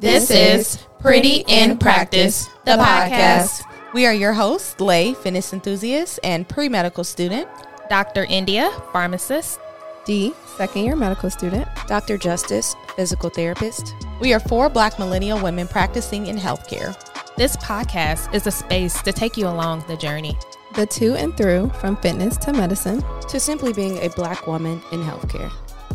This 0.00 0.30
is 0.30 0.78
Pretty 1.00 1.42
in 1.48 1.76
Practice, 1.76 2.46
the 2.64 2.72
podcast. 2.72 3.64
We 3.92 4.06
are 4.06 4.14
your 4.14 4.32
hosts, 4.32 4.78
Lay, 4.80 5.12
fitness 5.14 5.52
enthusiast 5.52 6.20
and 6.22 6.48
pre 6.48 6.68
medical 6.68 7.02
student. 7.02 7.48
Dr. 7.90 8.24
India, 8.30 8.70
pharmacist. 8.92 9.58
D, 10.04 10.32
second 10.56 10.84
year 10.84 10.94
medical 10.94 11.30
student. 11.30 11.66
Dr. 11.88 12.16
Justice, 12.16 12.76
physical 12.94 13.28
therapist. 13.28 13.92
We 14.20 14.32
are 14.32 14.38
four 14.38 14.68
black 14.68 15.00
millennial 15.00 15.42
women 15.42 15.66
practicing 15.66 16.28
in 16.28 16.36
healthcare. 16.36 16.94
This 17.34 17.56
podcast 17.56 18.32
is 18.32 18.46
a 18.46 18.52
space 18.52 19.02
to 19.02 19.12
take 19.12 19.36
you 19.36 19.48
along 19.48 19.84
the 19.88 19.96
journey. 19.96 20.38
The 20.76 20.86
to 20.86 21.16
and 21.16 21.36
through 21.36 21.70
from 21.80 21.96
fitness 21.96 22.36
to 22.36 22.52
medicine. 22.52 23.02
To 23.30 23.40
simply 23.40 23.72
being 23.72 23.98
a 23.98 24.10
black 24.10 24.46
woman 24.46 24.80
in 24.92 25.02
healthcare. 25.02 25.50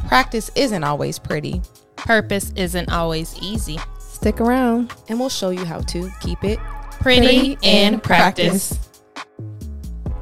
Practice 0.09 0.51
isn't 0.55 0.83
always 0.83 1.20
pretty. 1.20 1.61
Purpose 1.95 2.51
isn't 2.57 2.92
always 2.92 3.38
easy. 3.42 3.79
Stick 4.23 4.39
around. 4.39 4.93
And 5.09 5.19
we'll 5.19 5.27
show 5.27 5.50
you 5.50 5.65
how 5.65 5.82
to 5.82 6.09
keep 6.21 6.45
it 6.45 6.57
Pretty 7.01 7.57
in 7.61 8.00
practice. 8.00 8.79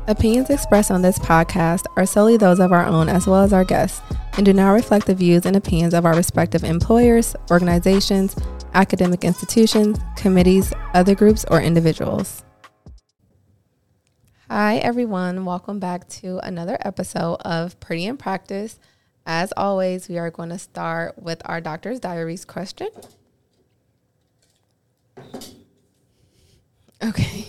Opinions 0.07 0.49
expressed 0.49 0.89
on 0.89 1.03
this 1.03 1.19
podcast 1.19 1.85
are 1.95 2.07
solely 2.07 2.35
those 2.35 2.59
of 2.59 2.71
our 2.71 2.83
own 2.83 3.09
as 3.09 3.27
well 3.27 3.43
as 3.43 3.53
our 3.53 3.63
guests 3.63 4.01
and 4.37 4.43
do 4.43 4.53
not 4.53 4.71
reflect 4.71 5.05
the 5.05 5.13
views 5.13 5.45
and 5.45 5.55
opinions 5.55 5.93
of 5.93 6.07
our 6.07 6.15
respective 6.15 6.63
employers, 6.63 7.35
organizations, 7.51 8.35
academic 8.73 9.23
institutions, 9.23 9.99
committees, 10.15 10.73
other 10.95 11.13
groups, 11.13 11.45
or 11.51 11.61
individuals. 11.61 12.43
Hi, 14.49 14.77
everyone. 14.77 15.45
Welcome 15.45 15.79
back 15.79 16.09
to 16.09 16.39
another 16.39 16.79
episode 16.81 17.35
of 17.41 17.79
Pretty 17.79 18.07
in 18.07 18.17
Practice. 18.17 18.79
As 19.27 19.53
always, 19.55 20.09
we 20.09 20.17
are 20.17 20.31
going 20.31 20.49
to 20.49 20.57
start 20.57 21.21
with 21.21 21.39
our 21.45 21.61
doctor's 21.61 21.99
diaries 21.99 22.45
question. 22.45 22.87
Okay. 27.03 27.45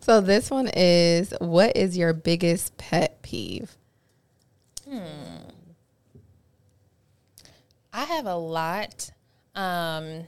So 0.00 0.20
this 0.20 0.50
one 0.50 0.68
is 0.74 1.32
what 1.40 1.76
is 1.76 1.96
your 1.96 2.12
biggest 2.12 2.76
pet 2.76 3.22
peeve? 3.22 3.76
Hmm. 4.88 5.44
I 7.92 8.04
have 8.04 8.26
a 8.26 8.34
lot. 8.34 9.10
Um, 9.54 10.26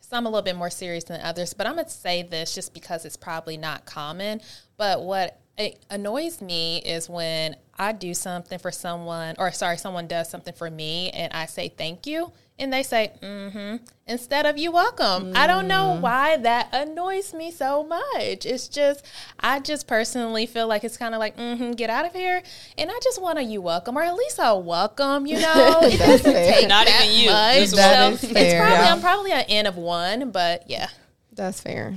some 0.00 0.26
a 0.26 0.28
little 0.28 0.42
bit 0.42 0.56
more 0.56 0.70
serious 0.70 1.04
than 1.04 1.20
others, 1.20 1.54
but 1.54 1.66
I'm 1.66 1.74
going 1.74 1.84
to 1.84 1.90
say 1.90 2.22
this 2.22 2.54
just 2.54 2.74
because 2.74 3.04
it's 3.04 3.16
probably 3.16 3.56
not 3.56 3.86
common. 3.86 4.40
But 4.76 5.02
what 5.02 5.38
it 5.58 5.84
annoys 5.90 6.40
me 6.40 6.78
is 6.78 7.08
when 7.08 7.56
I 7.78 7.92
do 7.92 8.14
something 8.14 8.58
for 8.58 8.70
someone, 8.70 9.36
or 9.38 9.52
sorry, 9.52 9.76
someone 9.76 10.06
does 10.06 10.30
something 10.30 10.54
for 10.54 10.70
me, 10.70 11.10
and 11.10 11.32
I 11.32 11.46
say 11.46 11.68
thank 11.68 12.06
you, 12.06 12.32
and 12.58 12.72
they 12.72 12.82
say 12.82 13.12
mm-hmm 13.20 13.76
instead 14.06 14.46
of 14.46 14.58
you 14.58 14.70
welcome. 14.70 15.32
I 15.34 15.46
don't 15.46 15.66
know 15.66 15.98
why 16.00 16.36
that 16.36 16.68
annoys 16.72 17.32
me 17.32 17.50
so 17.50 17.82
much. 17.82 18.44
It's 18.44 18.68
just 18.68 19.04
I 19.40 19.60
just 19.60 19.86
personally 19.86 20.46
feel 20.46 20.66
like 20.66 20.84
it's 20.84 20.96
kind 20.96 21.14
of 21.14 21.18
like 21.18 21.36
mm-hmm, 21.36 21.72
get 21.72 21.90
out 21.90 22.04
of 22.04 22.12
here, 22.12 22.42
and 22.78 22.90
I 22.90 22.98
just 23.02 23.20
want 23.20 23.38
a 23.38 23.42
you 23.42 23.60
welcome, 23.62 23.96
or 23.96 24.02
at 24.02 24.14
least 24.14 24.38
a 24.40 24.56
welcome. 24.56 25.26
You 25.26 25.40
know, 25.40 25.80
it 25.82 25.98
doesn't 25.98 26.32
fair. 26.32 26.52
take 26.52 26.68
Not 26.68 26.86
that 26.86 27.04
even 27.06 27.18
you, 27.18 27.30
much. 27.30 27.70
That 27.70 28.20
so 28.20 28.26
is 28.26 28.32
it's 28.32 28.32
probably 28.32 28.42
Yeah. 28.42 28.92
I'm 28.92 29.00
probably 29.00 29.32
an 29.32 29.44
N 29.48 29.66
of 29.66 29.76
one, 29.76 30.30
but 30.30 30.68
yeah. 30.68 30.88
That's 31.32 31.60
fair. 31.60 31.94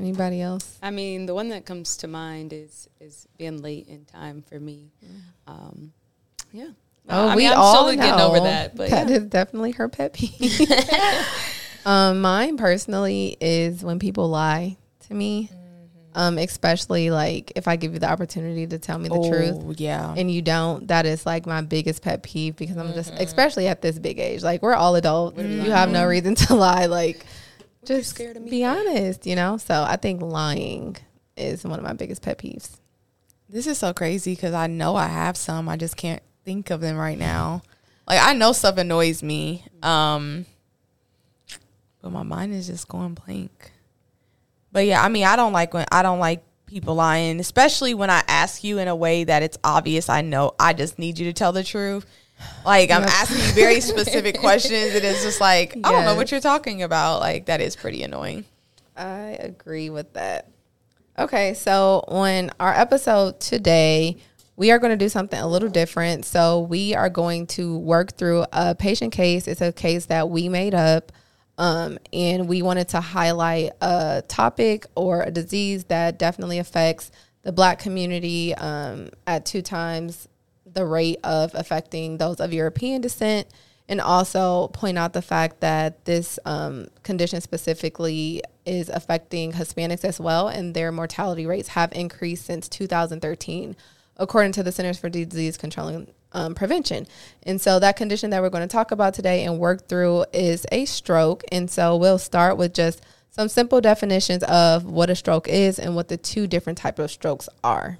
Anybody 0.00 0.40
else? 0.40 0.78
I 0.82 0.90
mean, 0.90 1.26
the 1.26 1.34
one 1.34 1.50
that 1.50 1.66
comes 1.66 1.98
to 1.98 2.08
mind 2.08 2.52
is 2.52 2.88
is 3.00 3.28
being 3.38 3.60
late 3.62 3.88
in 3.88 4.04
time 4.04 4.42
for 4.42 4.58
me. 4.58 4.90
Um, 5.46 5.92
yeah. 6.52 6.70
I 7.08 7.34
mean, 7.34 7.48
I'm 7.48 7.54
slowly 7.54 7.96
getting 7.96 8.20
over 8.20 8.40
that, 8.40 8.76
but 8.76 8.90
that 8.90 9.08
yeah. 9.08 9.16
is 9.16 9.24
definitely 9.24 9.72
her 9.72 9.88
pet 9.88 10.12
peeve. 10.12 10.60
um, 11.86 12.20
mine 12.20 12.56
personally 12.56 13.36
is 13.40 13.82
when 13.82 13.98
people 13.98 14.28
lie 14.28 14.76
to 15.08 15.14
me, 15.14 15.50
um, 16.14 16.38
especially 16.38 17.10
like 17.10 17.52
if 17.56 17.68
I 17.68 17.76
give 17.76 17.94
you 17.94 17.98
the 17.98 18.10
opportunity 18.10 18.66
to 18.66 18.78
tell 18.78 18.98
me 18.98 19.08
the 19.08 19.28
truth 19.28 19.56
Oh, 19.56 19.74
yeah. 19.76 20.14
and 20.16 20.30
you 20.30 20.42
don't. 20.42 20.86
That 20.88 21.06
is 21.06 21.26
like 21.26 21.46
my 21.46 21.62
biggest 21.62 22.02
pet 22.02 22.22
peeve 22.22 22.56
because 22.56 22.76
I'm 22.76 22.92
just, 22.94 23.12
especially 23.14 23.66
at 23.68 23.82
this 23.82 23.98
big 23.98 24.18
age, 24.18 24.42
like 24.42 24.62
we're 24.62 24.74
all 24.74 24.94
adults. 24.96 25.38
You 25.38 25.70
have 25.70 25.90
no 25.90 26.06
reason 26.06 26.34
to 26.36 26.54
lie. 26.56 26.86
Like, 26.86 27.24
just 27.84 28.10
scared 28.10 28.36
of 28.36 28.42
me 28.42 28.50
be 28.50 28.64
honest, 28.64 29.26
you 29.26 29.36
know. 29.36 29.56
So 29.56 29.84
I 29.86 29.96
think 29.96 30.22
lying 30.22 30.96
is 31.36 31.64
one 31.64 31.78
of 31.78 31.84
my 31.84 31.92
biggest 31.92 32.22
pet 32.22 32.38
peeves. 32.38 32.78
This 33.48 33.66
is 33.66 33.78
so 33.78 33.92
crazy 33.92 34.34
because 34.34 34.54
I 34.54 34.66
know 34.66 34.96
I 34.96 35.08
have 35.08 35.36
some. 35.36 35.68
I 35.68 35.76
just 35.76 35.96
can't 35.96 36.22
think 36.44 36.70
of 36.70 36.80
them 36.80 36.96
right 36.96 37.18
now. 37.18 37.62
Like 38.06 38.20
I 38.22 38.32
know 38.32 38.52
stuff 38.52 38.76
annoys 38.76 39.22
me, 39.22 39.64
um, 39.82 40.46
but 42.02 42.10
my 42.10 42.22
mind 42.22 42.54
is 42.54 42.66
just 42.66 42.88
going 42.88 43.14
blank. 43.14 43.72
But 44.72 44.86
yeah, 44.86 45.02
I 45.02 45.08
mean, 45.08 45.24
I 45.24 45.36
don't 45.36 45.52
like 45.52 45.74
when 45.74 45.86
I 45.90 46.02
don't 46.02 46.18
like 46.18 46.44
people 46.66 46.94
lying, 46.94 47.40
especially 47.40 47.94
when 47.94 48.10
I 48.10 48.22
ask 48.28 48.62
you 48.62 48.78
in 48.78 48.88
a 48.88 48.94
way 48.94 49.24
that 49.24 49.42
it's 49.42 49.58
obvious. 49.64 50.08
I 50.08 50.22
know 50.22 50.52
I 50.58 50.72
just 50.72 50.98
need 50.98 51.18
you 51.18 51.26
to 51.26 51.32
tell 51.32 51.52
the 51.52 51.64
truth. 51.64 52.06
Like 52.64 52.90
I'm 52.90 53.04
asking 53.04 53.38
you 53.38 53.52
very 53.52 53.80
specific 53.80 54.38
questions, 54.40 54.94
and 54.94 55.04
it's 55.04 55.22
just 55.22 55.40
like 55.40 55.76
I 55.84 55.92
don't 55.92 56.04
know 56.04 56.14
what 56.14 56.30
you're 56.30 56.40
talking 56.40 56.82
about. 56.82 57.20
Like 57.20 57.46
that 57.46 57.60
is 57.60 57.76
pretty 57.76 58.02
annoying. 58.02 58.44
I 58.96 59.36
agree 59.40 59.90
with 59.90 60.12
that. 60.14 60.48
Okay, 61.18 61.54
so 61.54 62.04
on 62.08 62.50
our 62.60 62.72
episode 62.72 63.40
today, 63.40 64.18
we 64.56 64.70
are 64.70 64.78
going 64.78 64.90
to 64.90 65.02
do 65.02 65.08
something 65.08 65.40
a 65.40 65.46
little 65.46 65.68
different. 65.70 66.24
So 66.24 66.60
we 66.60 66.94
are 66.94 67.08
going 67.08 67.46
to 67.48 67.78
work 67.78 68.16
through 68.16 68.44
a 68.52 68.74
patient 68.74 69.12
case. 69.12 69.48
It's 69.48 69.60
a 69.60 69.72
case 69.72 70.06
that 70.06 70.28
we 70.28 70.48
made 70.48 70.74
up. 70.74 71.12
Um, 71.56 71.98
and 72.12 72.48
we 72.48 72.62
wanted 72.62 72.88
to 72.88 73.00
highlight 73.00 73.72
a 73.80 74.22
topic 74.28 74.86
or 74.94 75.22
a 75.22 75.30
disease 75.30 75.84
that 75.84 76.18
definitely 76.18 76.58
affects 76.58 77.10
the 77.42 77.52
black 77.52 77.78
community 77.78 78.54
um, 78.54 79.10
at 79.26 79.44
two 79.44 79.62
times 79.62 80.28
the 80.72 80.86
rate 80.86 81.18
of 81.24 81.54
affecting 81.54 82.18
those 82.18 82.40
of 82.40 82.52
European 82.52 83.00
descent, 83.00 83.48
and 83.88 84.00
also 84.00 84.68
point 84.68 84.96
out 84.96 85.12
the 85.12 85.22
fact 85.22 85.60
that 85.60 86.04
this 86.04 86.38
um, 86.44 86.86
condition 87.02 87.40
specifically 87.40 88.42
is 88.64 88.88
affecting 88.88 89.52
Hispanics 89.52 90.04
as 90.04 90.20
well, 90.20 90.48
and 90.48 90.74
their 90.74 90.92
mortality 90.92 91.44
rates 91.44 91.68
have 91.68 91.92
increased 91.92 92.46
since 92.46 92.68
2013, 92.68 93.76
according 94.16 94.52
to 94.52 94.62
the 94.62 94.70
Centers 94.70 94.98
for 94.98 95.08
Disease 95.08 95.56
Control 95.56 95.88
and 95.88 96.12
um, 96.32 96.54
Prevention. 96.54 97.06
And 97.42 97.60
so, 97.60 97.80
that 97.80 97.96
condition 97.96 98.30
that 98.30 98.42
we're 98.42 98.50
going 98.50 98.66
to 98.66 98.72
talk 98.72 98.92
about 98.92 99.14
today 99.14 99.44
and 99.44 99.58
work 99.58 99.88
through 99.88 100.24
is 100.32 100.66
a 100.70 100.84
stroke. 100.84 101.42
And 101.50 101.70
so, 101.70 101.96
we'll 101.96 102.18
start 102.18 102.56
with 102.56 102.72
just 102.72 103.02
some 103.30 103.48
simple 103.48 103.80
definitions 103.80 104.42
of 104.44 104.84
what 104.84 105.10
a 105.10 105.16
stroke 105.16 105.48
is 105.48 105.78
and 105.78 105.96
what 105.96 106.08
the 106.08 106.16
two 106.16 106.46
different 106.46 106.78
types 106.78 107.00
of 107.00 107.10
strokes 107.10 107.48
are. 107.64 107.98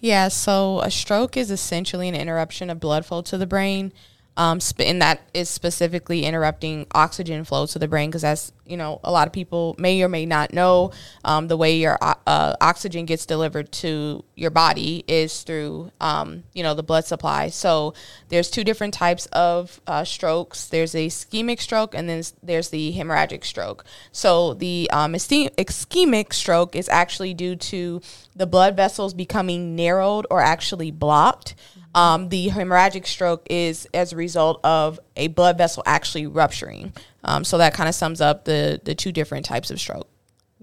Yeah, 0.00 0.28
so 0.28 0.80
a 0.80 0.90
stroke 0.90 1.36
is 1.36 1.50
essentially 1.50 2.08
an 2.08 2.14
interruption 2.14 2.70
of 2.70 2.80
blood 2.80 3.04
flow 3.04 3.22
to 3.22 3.38
the 3.38 3.46
brain. 3.46 3.92
Um, 4.36 4.60
and 4.78 5.02
that 5.02 5.20
is 5.34 5.48
specifically 5.48 6.24
interrupting 6.24 6.86
oxygen 6.94 7.44
flow 7.44 7.66
to 7.66 7.78
the 7.78 7.88
brain 7.88 8.08
because 8.08 8.22
that's, 8.22 8.52
you 8.68 8.76
know, 8.76 9.00
a 9.02 9.10
lot 9.10 9.26
of 9.26 9.32
people 9.32 9.74
may 9.78 10.02
or 10.02 10.08
may 10.08 10.26
not 10.26 10.52
know 10.52 10.92
um, 11.24 11.48
the 11.48 11.56
way 11.56 11.76
your 11.76 11.98
uh, 12.00 12.54
oxygen 12.60 13.06
gets 13.06 13.26
delivered 13.26 13.72
to 13.72 14.24
your 14.36 14.50
body 14.50 15.04
is 15.08 15.42
through, 15.42 15.90
um, 16.00 16.44
you 16.52 16.62
know, 16.62 16.74
the 16.74 16.82
blood 16.82 17.04
supply. 17.04 17.48
So 17.48 17.94
there's 18.28 18.50
two 18.50 18.64
different 18.64 18.94
types 18.94 19.26
of 19.26 19.80
uh, 19.86 20.04
strokes. 20.04 20.66
There's 20.66 20.94
a 20.94 21.06
ischemic 21.06 21.60
stroke 21.60 21.94
and 21.94 22.08
then 22.08 22.22
there's 22.42 22.68
the 22.68 22.92
hemorrhagic 22.92 23.44
stroke. 23.44 23.84
So 24.12 24.54
the 24.54 24.88
um, 24.92 25.14
ischemic 25.14 26.32
stroke 26.32 26.76
is 26.76 26.88
actually 26.88 27.34
due 27.34 27.56
to 27.56 28.00
the 28.36 28.46
blood 28.46 28.76
vessels 28.76 29.14
becoming 29.14 29.74
narrowed 29.74 30.26
or 30.30 30.40
actually 30.40 30.90
blocked. 30.90 31.54
Um, 31.94 32.28
the 32.28 32.48
hemorrhagic 32.48 33.06
stroke 33.06 33.46
is 33.50 33.88
as 33.94 34.12
a 34.12 34.16
result 34.16 34.60
of 34.62 35.00
a 35.16 35.28
blood 35.28 35.58
vessel 35.58 35.82
actually 35.86 36.26
rupturing. 36.26 36.92
Um, 37.28 37.44
so 37.44 37.58
that 37.58 37.74
kind 37.74 37.90
of 37.90 37.94
sums 37.94 38.22
up 38.22 38.46
the 38.46 38.80
the 38.82 38.94
two 38.94 39.12
different 39.12 39.44
types 39.44 39.70
of 39.70 39.78
stroke. 39.78 40.08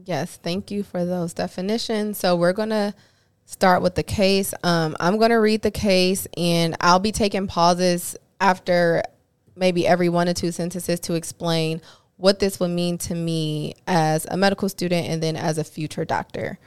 Yes, 0.03 0.39
thank 0.41 0.71
you 0.71 0.81
for 0.81 1.05
those 1.05 1.31
definitions. 1.33 2.17
So 2.17 2.35
we're 2.35 2.53
gonna 2.53 2.95
start 3.45 3.83
with 3.83 3.93
the 3.93 4.01
case. 4.01 4.51
Um, 4.63 4.97
I'm 4.99 5.19
gonna 5.19 5.39
read 5.39 5.61
the 5.61 5.69
case, 5.69 6.27
and 6.35 6.75
I'll 6.81 6.99
be 6.99 7.11
taking 7.11 7.45
pauses 7.45 8.17
after 8.41 9.03
maybe 9.55 9.85
every 9.85 10.09
one 10.09 10.27
or 10.27 10.33
two 10.33 10.51
sentences 10.51 10.99
to 11.01 11.13
explain 11.13 11.81
what 12.17 12.39
this 12.39 12.59
would 12.59 12.71
mean 12.71 12.97
to 12.97 13.13
me 13.13 13.75
as 13.85 14.25
a 14.31 14.35
medical 14.35 14.67
student 14.67 15.07
and 15.07 15.21
then 15.21 15.35
as 15.35 15.59
a 15.59 15.63
future 15.63 16.03
doctor. 16.03 16.57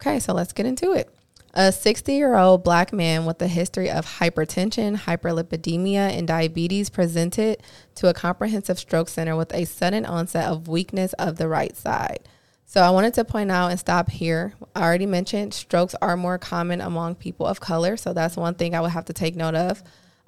Okay, 0.00 0.18
so 0.18 0.32
let's 0.32 0.52
get 0.52 0.66
into 0.66 0.94
it. 0.94 1.13
A 1.56 1.70
60 1.70 2.12
year 2.12 2.34
old 2.34 2.64
black 2.64 2.92
man 2.92 3.26
with 3.26 3.40
a 3.40 3.46
history 3.46 3.88
of 3.88 4.18
hypertension, 4.18 4.96
hyperlipidemia, 4.96 6.10
and 6.18 6.26
diabetes 6.26 6.90
presented 6.90 7.62
to 7.94 8.08
a 8.08 8.12
comprehensive 8.12 8.76
stroke 8.76 9.08
center 9.08 9.36
with 9.36 9.54
a 9.54 9.64
sudden 9.64 10.04
onset 10.04 10.46
of 10.46 10.66
weakness 10.66 11.12
of 11.12 11.36
the 11.36 11.46
right 11.46 11.76
side. 11.76 12.28
So 12.66 12.80
I 12.80 12.90
wanted 12.90 13.14
to 13.14 13.24
point 13.24 13.52
out 13.52 13.70
and 13.70 13.78
stop 13.78 14.10
here. 14.10 14.54
I 14.74 14.82
already 14.82 15.06
mentioned 15.06 15.54
strokes 15.54 15.94
are 16.02 16.16
more 16.16 16.38
common 16.38 16.80
among 16.80 17.14
people 17.14 17.46
of 17.46 17.60
color, 17.60 17.96
so 17.96 18.12
that's 18.12 18.36
one 18.36 18.54
thing 18.54 18.74
I 18.74 18.80
would 18.80 18.90
have 18.90 19.04
to 19.04 19.12
take 19.12 19.36
note 19.36 19.54
of. 19.54 19.80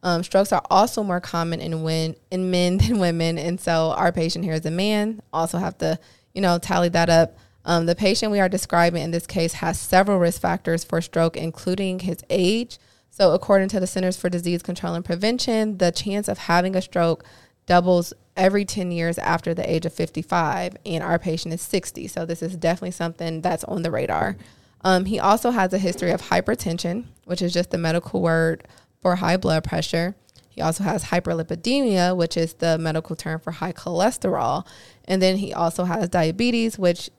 Um, 0.04 0.22
strokes 0.22 0.52
are 0.52 0.62
also 0.70 1.02
more 1.02 1.20
common 1.20 1.60
in 1.60 1.82
when 1.82 2.14
in 2.30 2.52
men 2.52 2.76
than 2.78 3.00
women, 3.00 3.36
and 3.36 3.60
so 3.60 3.92
our 3.96 4.12
patient 4.12 4.44
here 4.44 4.54
is 4.54 4.64
a 4.64 4.70
man. 4.70 5.20
Also 5.32 5.58
have 5.58 5.76
to 5.78 5.98
you 6.34 6.40
know 6.40 6.58
tally 6.58 6.90
that 6.90 7.10
up. 7.10 7.36
Um, 7.66 7.86
the 7.86 7.96
patient 7.96 8.30
we 8.30 8.38
are 8.38 8.48
describing 8.48 9.02
in 9.02 9.10
this 9.10 9.26
case 9.26 9.54
has 9.54 9.78
several 9.78 10.18
risk 10.18 10.40
factors 10.40 10.84
for 10.84 11.00
stroke, 11.00 11.36
including 11.36 11.98
his 11.98 12.18
age. 12.30 12.78
So, 13.10 13.32
according 13.32 13.68
to 13.70 13.80
the 13.80 13.88
Centers 13.88 14.16
for 14.16 14.30
Disease 14.30 14.62
Control 14.62 14.94
and 14.94 15.04
Prevention, 15.04 15.78
the 15.78 15.90
chance 15.90 16.28
of 16.28 16.38
having 16.38 16.76
a 16.76 16.82
stroke 16.82 17.24
doubles 17.66 18.12
every 18.36 18.64
10 18.64 18.92
years 18.92 19.18
after 19.18 19.52
the 19.52 19.68
age 19.68 19.84
of 19.84 19.92
55, 19.92 20.76
and 20.86 21.02
our 21.02 21.18
patient 21.18 21.52
is 21.52 21.60
60. 21.60 22.06
So, 22.06 22.24
this 22.24 22.40
is 22.40 22.56
definitely 22.56 22.92
something 22.92 23.40
that's 23.40 23.64
on 23.64 23.82
the 23.82 23.90
radar. 23.90 24.36
Um, 24.82 25.06
he 25.06 25.18
also 25.18 25.50
has 25.50 25.72
a 25.72 25.78
history 25.78 26.12
of 26.12 26.22
hypertension, 26.22 27.06
which 27.24 27.42
is 27.42 27.52
just 27.52 27.70
the 27.70 27.78
medical 27.78 28.22
word 28.22 28.68
for 29.00 29.16
high 29.16 29.36
blood 29.36 29.64
pressure. 29.64 30.14
He 30.48 30.62
also 30.62 30.84
has 30.84 31.04
hyperlipidemia, 31.04 32.16
which 32.16 32.36
is 32.36 32.54
the 32.54 32.78
medical 32.78 33.16
term 33.16 33.40
for 33.40 33.50
high 33.50 33.72
cholesterol. 33.72 34.66
And 35.04 35.20
then 35.20 35.36
he 35.36 35.52
also 35.52 35.84
has 35.84 36.08
diabetes, 36.08 36.78
which 36.78 37.10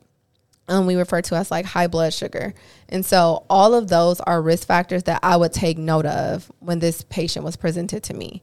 um, 0.67 0.85
we 0.85 0.95
refer 0.95 1.21
to 1.21 1.35
as 1.35 1.51
like 1.51 1.65
high 1.65 1.87
blood 1.87 2.13
sugar. 2.13 2.53
And 2.89 3.05
so 3.05 3.45
all 3.49 3.73
of 3.73 3.87
those 3.87 4.19
are 4.21 4.41
risk 4.41 4.67
factors 4.67 5.03
that 5.03 5.19
I 5.23 5.37
would 5.37 5.53
take 5.53 5.77
note 5.77 6.05
of 6.05 6.51
when 6.59 6.79
this 6.79 7.03
patient 7.03 7.45
was 7.45 7.55
presented 7.55 8.03
to 8.03 8.13
me. 8.13 8.41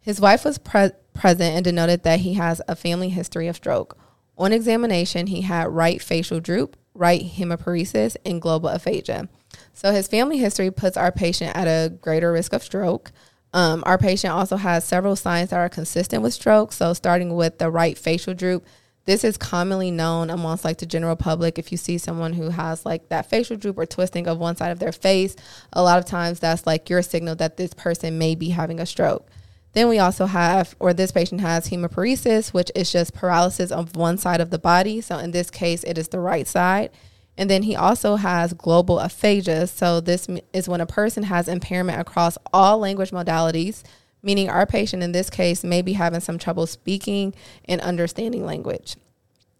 His 0.00 0.20
wife 0.20 0.44
was 0.44 0.58
pre- 0.58 0.90
present 1.14 1.54
and 1.54 1.64
denoted 1.64 2.02
that 2.02 2.20
he 2.20 2.34
has 2.34 2.60
a 2.68 2.76
family 2.76 3.08
history 3.08 3.48
of 3.48 3.56
stroke. 3.56 3.96
On 4.36 4.52
examination, 4.52 5.28
he 5.28 5.42
had 5.42 5.68
right 5.68 6.02
facial 6.02 6.40
droop, 6.40 6.76
right 6.94 7.22
hemiparesis, 7.22 8.16
and 8.24 8.42
global 8.42 8.68
aphasia. 8.68 9.28
So 9.72 9.92
his 9.92 10.08
family 10.08 10.38
history 10.38 10.70
puts 10.70 10.96
our 10.96 11.12
patient 11.12 11.56
at 11.56 11.66
a 11.66 11.90
greater 11.90 12.32
risk 12.32 12.52
of 12.52 12.62
stroke. 12.62 13.12
Um, 13.54 13.82
our 13.86 13.98
patient 13.98 14.32
also 14.32 14.56
has 14.56 14.84
several 14.84 15.14
signs 15.14 15.50
that 15.50 15.56
are 15.56 15.68
consistent 15.68 16.22
with 16.22 16.34
stroke. 16.34 16.72
So 16.72 16.94
starting 16.94 17.34
with 17.34 17.58
the 17.58 17.70
right 17.70 17.96
facial 17.96 18.34
droop, 18.34 18.64
this 19.04 19.24
is 19.24 19.36
commonly 19.36 19.90
known 19.90 20.30
amongst 20.30 20.64
like 20.64 20.78
the 20.78 20.86
general 20.86 21.16
public. 21.16 21.58
If 21.58 21.72
you 21.72 21.78
see 21.78 21.98
someone 21.98 22.34
who 22.34 22.50
has 22.50 22.86
like 22.86 23.08
that 23.08 23.26
facial 23.26 23.56
droop 23.56 23.78
or 23.78 23.86
twisting 23.86 24.28
of 24.28 24.38
one 24.38 24.56
side 24.56 24.70
of 24.70 24.78
their 24.78 24.92
face, 24.92 25.34
a 25.72 25.82
lot 25.82 25.98
of 25.98 26.04
times 26.04 26.38
that's 26.38 26.66
like 26.66 26.88
your 26.88 27.02
signal 27.02 27.34
that 27.36 27.56
this 27.56 27.74
person 27.74 28.18
may 28.18 28.34
be 28.34 28.50
having 28.50 28.78
a 28.78 28.86
stroke. 28.86 29.28
Then 29.72 29.88
we 29.88 29.98
also 29.98 30.26
have, 30.26 30.76
or 30.78 30.92
this 30.92 31.12
patient 31.12 31.40
has 31.40 31.68
hemiparesis, 31.68 32.52
which 32.52 32.70
is 32.74 32.92
just 32.92 33.14
paralysis 33.14 33.72
of 33.72 33.96
one 33.96 34.18
side 34.18 34.40
of 34.40 34.50
the 34.50 34.58
body. 34.58 35.00
So 35.00 35.18
in 35.18 35.30
this 35.30 35.50
case, 35.50 35.82
it 35.84 35.98
is 35.98 36.08
the 36.08 36.20
right 36.20 36.46
side. 36.46 36.90
And 37.38 37.48
then 37.48 37.62
he 37.62 37.74
also 37.74 38.16
has 38.16 38.52
global 38.52 38.98
aphasia. 39.00 39.66
So 39.66 40.00
this 40.00 40.28
is 40.52 40.68
when 40.68 40.82
a 40.82 40.86
person 40.86 41.24
has 41.24 41.48
impairment 41.48 41.98
across 41.98 42.36
all 42.52 42.78
language 42.78 43.10
modalities 43.10 43.82
meaning 44.22 44.48
our 44.48 44.66
patient 44.66 45.02
in 45.02 45.12
this 45.12 45.30
case 45.30 45.64
may 45.64 45.82
be 45.82 45.94
having 45.94 46.20
some 46.20 46.38
trouble 46.38 46.66
speaking 46.66 47.34
and 47.64 47.80
understanding 47.80 48.44
language. 48.46 48.96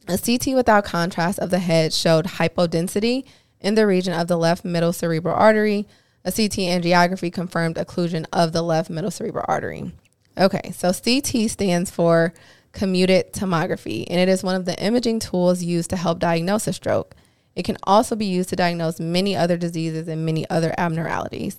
A 0.08 0.18
CT 0.18 0.54
without 0.54 0.84
contrast 0.84 1.38
of 1.38 1.50
the 1.50 1.60
head 1.60 1.92
showed 1.92 2.26
hypodensity 2.26 3.24
in 3.60 3.74
the 3.74 3.86
region 3.86 4.12
of 4.12 4.28
the 4.28 4.36
left 4.36 4.64
middle 4.64 4.92
cerebral 4.92 5.34
artery. 5.34 5.86
A 6.24 6.32
CT 6.32 6.58
angiography 6.58 7.32
confirmed 7.32 7.76
occlusion 7.76 8.26
of 8.32 8.52
the 8.52 8.62
left 8.62 8.90
middle 8.90 9.10
cerebral 9.10 9.44
artery. 9.48 9.92
Okay, 10.38 10.72
so 10.72 10.92
CT 10.92 11.50
stands 11.50 11.90
for 11.90 12.32
computed 12.72 13.32
tomography, 13.32 14.06
and 14.08 14.18
it 14.18 14.28
is 14.28 14.42
one 14.42 14.54
of 14.54 14.64
the 14.64 14.78
imaging 14.82 15.18
tools 15.18 15.62
used 15.62 15.90
to 15.90 15.96
help 15.96 16.18
diagnose 16.18 16.66
a 16.66 16.72
stroke. 16.72 17.14
It 17.54 17.64
can 17.64 17.76
also 17.82 18.16
be 18.16 18.24
used 18.24 18.48
to 18.48 18.56
diagnose 18.56 18.98
many 18.98 19.36
other 19.36 19.56
diseases 19.56 20.08
and 20.08 20.24
many 20.24 20.48
other 20.48 20.74
abnormalities. 20.78 21.58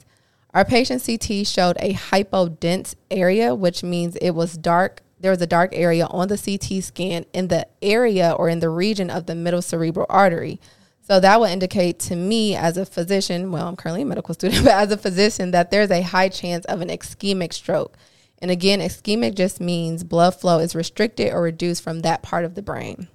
Our 0.53 0.65
patient 0.65 1.03
CT 1.03 1.47
showed 1.47 1.77
a 1.79 1.93
hypodense 1.93 2.95
area, 3.09 3.55
which 3.55 3.83
means 3.83 4.15
it 4.17 4.31
was 4.31 4.55
dark. 4.55 5.01
There 5.19 5.31
was 5.31 5.41
a 5.41 5.47
dark 5.47 5.71
area 5.73 6.05
on 6.05 6.27
the 6.27 6.37
CT 6.37 6.83
scan 6.83 7.25
in 7.33 7.47
the 7.47 7.67
area 7.81 8.31
or 8.31 8.49
in 8.49 8.59
the 8.59 8.69
region 8.69 9.09
of 9.09 9.25
the 9.25 9.35
middle 9.35 9.61
cerebral 9.61 10.05
artery. 10.09 10.59
So 11.01 11.19
that 11.19 11.39
would 11.39 11.49
indicate 11.49 11.99
to 11.99 12.15
me 12.15 12.55
as 12.55 12.77
a 12.77 12.85
physician, 12.85 13.51
well, 13.51 13.67
I'm 13.67 13.75
currently 13.75 14.03
a 14.03 14.05
medical 14.05 14.33
student, 14.33 14.63
but 14.63 14.73
as 14.73 14.91
a 14.91 14.97
physician, 14.97 15.51
that 15.51 15.71
there's 15.71 15.91
a 15.91 16.01
high 16.01 16.29
chance 16.29 16.65
of 16.65 16.81
an 16.81 16.89
ischemic 16.89 17.53
stroke. 17.53 17.97
And 18.39 18.51
again, 18.51 18.79
ischemic 18.79 19.35
just 19.35 19.59
means 19.59 20.03
blood 20.03 20.35
flow 20.35 20.59
is 20.59 20.75
restricted 20.75 21.33
or 21.33 21.41
reduced 21.41 21.81
from 21.81 22.01
that 22.01 22.21
part 22.21 22.45
of 22.45 22.55
the 22.55 22.61
brain. 22.61 23.07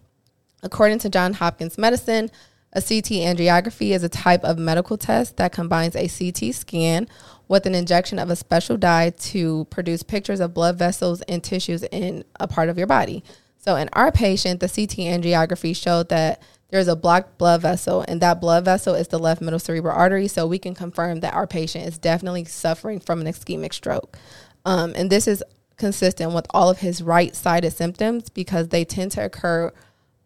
According 0.63 0.99
to 1.01 1.09
John 1.09 1.35
Hopkins 1.35 1.79
Medicine, 1.79 2.31
a 2.79 2.81
CT 2.81 3.37
angiography 3.37 3.91
is 3.91 4.05
a 4.05 4.09
type 4.09 4.45
of 4.45 4.57
medical 4.57 4.97
test 4.97 5.37
that 5.37 5.51
combines 5.51 5.97
a 5.97 6.07
CT 6.07 6.55
scan 6.55 7.09
with 7.49 7.67
an 7.67 7.75
injection 7.75 8.21
of 8.21 8.31
a 8.31 8.37
special 8.37 8.77
dye 8.77 9.11
to 9.11 9.65
produce 9.67 10.05
pictures 10.05 10.39
of 10.39 10.55
blood 10.55 10.79
vessels 10.79 11.21
and 11.23 11.43
tissues 11.43 11.83
in 11.85 12.25
a 12.39 12.47
part 12.47 12.69
of 12.69 12.79
your 12.79 12.87
body. 12.87 13.25
So, 13.59 13.75
in 13.75 13.89
our 13.95 14.13
patient, 14.13 14.61
the 14.61 14.69
CT 14.69 14.99
angiography 15.09 15.75
showed 15.75 16.09
that 16.11 16.41
there's 16.71 16.87
a 16.87 16.95
blocked 16.95 17.37
blood 17.37 17.63
vessel, 17.63 18.05
and 18.07 18.21
that 18.21 18.41
blood 18.41 18.65
vessel 18.65 18.95
is 18.95 19.09
the 19.09 19.19
left 19.19 19.41
middle 19.41 19.59
cerebral 19.59 19.97
artery. 19.97 20.29
So, 20.29 20.47
we 20.47 20.61
can 20.61 20.75
confirm 20.75 21.21
that 21.21 21.35
our 21.35 21.49
patient 21.49 21.87
is 21.87 21.99
definitely 21.99 22.45
suffering 22.45 23.01
from 23.01 23.21
an 23.21 23.27
ischemic 23.27 23.73
stroke. 23.73 24.17
Um, 24.65 24.93
and 24.95 25.11
this 25.11 25.27
is 25.27 25.43
consistent 25.77 26.33
with 26.33 26.47
all 26.51 26.71
of 26.71 26.79
his 26.79 27.03
right 27.03 27.35
sided 27.35 27.73
symptoms 27.73 28.29
because 28.29 28.69
they 28.69 28.85
tend 28.85 29.13
to 29.13 29.25
occur 29.25 29.73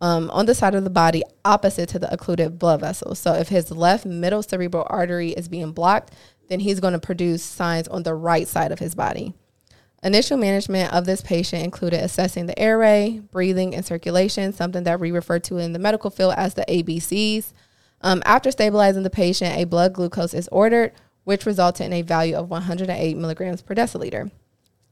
um, 0.03 0.31
on 0.33 0.47
the 0.47 0.55
side 0.55 0.75
of 0.75 0.83
the 0.83 0.91
body 0.91 1.23
opposite 1.45 1.89
to 1.91 1.99
the 1.99 2.13
occluded 2.13 2.59
blood 2.59 2.81
vessel. 2.81 3.15
So 3.15 3.35
if 3.35 3.49
his 3.49 3.71
left 3.71 4.05
middle 4.05 4.43
cerebral 4.43 4.85
artery 4.91 5.31
is 5.31 5.49
being 5.49 5.71
blocked, 5.71 6.13
then 6.49 6.59
he's 6.59 6.81
going 6.81 6.93
to 6.93 6.99
produce 6.99 7.43
signs 7.43 7.87
on 7.87 8.03
the 8.03 8.13
right 8.13 8.49
side 8.49 8.73
of 8.73 8.81
his 8.81 8.97
body. 8.97 9.33
Initial 10.03 10.37
management 10.37 10.93
of 10.93 11.07
this 11.07 11.21
patient 11.21 11.63
included 11.63 12.03
assessing 12.03 12.47
the 12.47 12.59
airway, 12.59 13.21
breathing, 13.31 13.77
and 13.77 13.87
circulation, 13.87 14.53
something 14.53 14.83
that 14.83 14.99
we 14.99 15.13
refer 15.13 15.39
to 15.39 15.59
in 15.59 15.73
the 15.73 15.79
medical 15.79 16.11
field 16.11 16.35
as 16.37 16.55
the 16.55 16.65
ABCs. 16.69 17.53
Um, 18.01 18.25
after 18.27 18.51
stabilizing 18.51 19.05
the 19.05 19.11
patient, 19.11 19.57
a 19.57 19.65
blood 19.65 19.93
glucose 19.93 20.35
is 20.35 20.49
ordered, 20.49 20.91
which 21.23 21.47
resulted 21.47 21.87
in 21.87 21.93
a 21.93 22.03
value 22.03 22.35
of 22.35 22.51
108 22.51 23.17
milligrams 23.17 23.63
per 23.63 23.77
deciliter. 23.77 24.33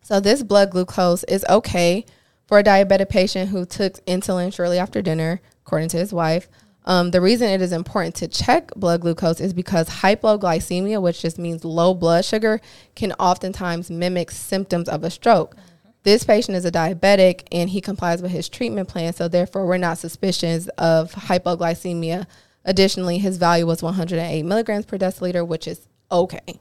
So 0.02 0.20
this 0.20 0.44
blood 0.44 0.70
glucose 0.70 1.24
is 1.24 1.44
okay 1.50 2.06
for 2.50 2.58
a 2.58 2.64
diabetic 2.64 3.08
patient 3.08 3.48
who 3.50 3.64
took 3.64 4.04
insulin 4.06 4.52
shortly 4.52 4.76
after 4.76 5.00
dinner, 5.00 5.40
according 5.64 5.88
to 5.88 5.96
his 5.96 6.12
wife. 6.12 6.48
Um, 6.84 7.12
the 7.12 7.20
reason 7.20 7.48
it 7.48 7.62
is 7.62 7.70
important 7.70 8.16
to 8.16 8.26
check 8.26 8.74
blood 8.74 9.02
glucose 9.02 9.40
is 9.40 9.52
because 9.52 9.88
hypoglycemia, 9.88 11.00
which 11.00 11.22
just 11.22 11.38
means 11.38 11.64
low 11.64 11.94
blood 11.94 12.24
sugar, 12.24 12.60
can 12.96 13.12
oftentimes 13.12 13.88
mimic 13.88 14.32
symptoms 14.32 14.88
of 14.88 15.04
a 15.04 15.10
stroke. 15.10 15.54
This 16.02 16.24
patient 16.24 16.56
is 16.56 16.64
a 16.64 16.72
diabetic 16.72 17.42
and 17.52 17.70
he 17.70 17.80
complies 17.80 18.20
with 18.20 18.32
his 18.32 18.48
treatment 18.48 18.88
plan, 18.88 19.12
so 19.12 19.28
therefore 19.28 19.64
we're 19.64 19.76
not 19.76 19.98
suspicious 19.98 20.66
of 20.76 21.12
hypoglycemia. 21.12 22.26
Additionally, 22.64 23.18
his 23.18 23.36
value 23.36 23.64
was 23.64 23.80
108 23.80 24.42
milligrams 24.42 24.86
per 24.86 24.98
deciliter, 24.98 25.46
which 25.46 25.68
is 25.68 25.86
okay. 26.10 26.58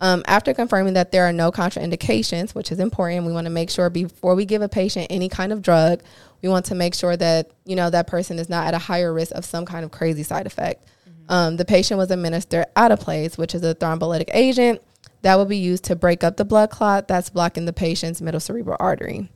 Um, 0.00 0.22
after 0.26 0.52
confirming 0.52 0.94
that 0.94 1.12
there 1.12 1.24
are 1.24 1.32
no 1.32 1.52
contraindications, 1.52 2.54
which 2.54 2.72
is 2.72 2.80
important, 2.80 3.26
we 3.26 3.32
want 3.32 3.46
to 3.46 3.50
make 3.50 3.70
sure 3.70 3.88
before 3.90 4.34
we 4.34 4.44
give 4.44 4.60
a 4.60 4.68
patient 4.68 5.06
any 5.08 5.28
kind 5.28 5.52
of 5.52 5.62
drug, 5.62 6.02
we 6.42 6.48
want 6.48 6.66
to 6.66 6.74
make 6.74 6.94
sure 6.94 7.16
that 7.16 7.50
you 7.64 7.76
know 7.76 7.88
that 7.90 8.06
person 8.06 8.38
is 8.38 8.48
not 8.48 8.66
at 8.66 8.74
a 8.74 8.78
higher 8.78 9.12
risk 9.14 9.32
of 9.34 9.44
some 9.44 9.64
kind 9.64 9.84
of 9.84 9.90
crazy 9.90 10.22
side 10.22 10.46
effect. 10.46 10.84
Mm-hmm. 11.08 11.32
Um, 11.32 11.56
the 11.56 11.64
patient 11.64 11.96
was 11.98 12.10
administered 12.10 12.66
Alteplase, 12.76 13.38
which 13.38 13.54
is 13.54 13.62
a 13.62 13.74
thrombolytic 13.74 14.30
agent 14.34 14.82
that 15.22 15.36
will 15.36 15.46
be 15.46 15.56
used 15.56 15.84
to 15.84 15.96
break 15.96 16.22
up 16.22 16.36
the 16.36 16.44
blood 16.44 16.70
clot 16.70 17.08
that's 17.08 17.30
blocking 17.30 17.64
the 17.64 17.72
patient's 17.72 18.20
middle 18.20 18.40
cerebral 18.40 18.76
artery. 18.78 19.30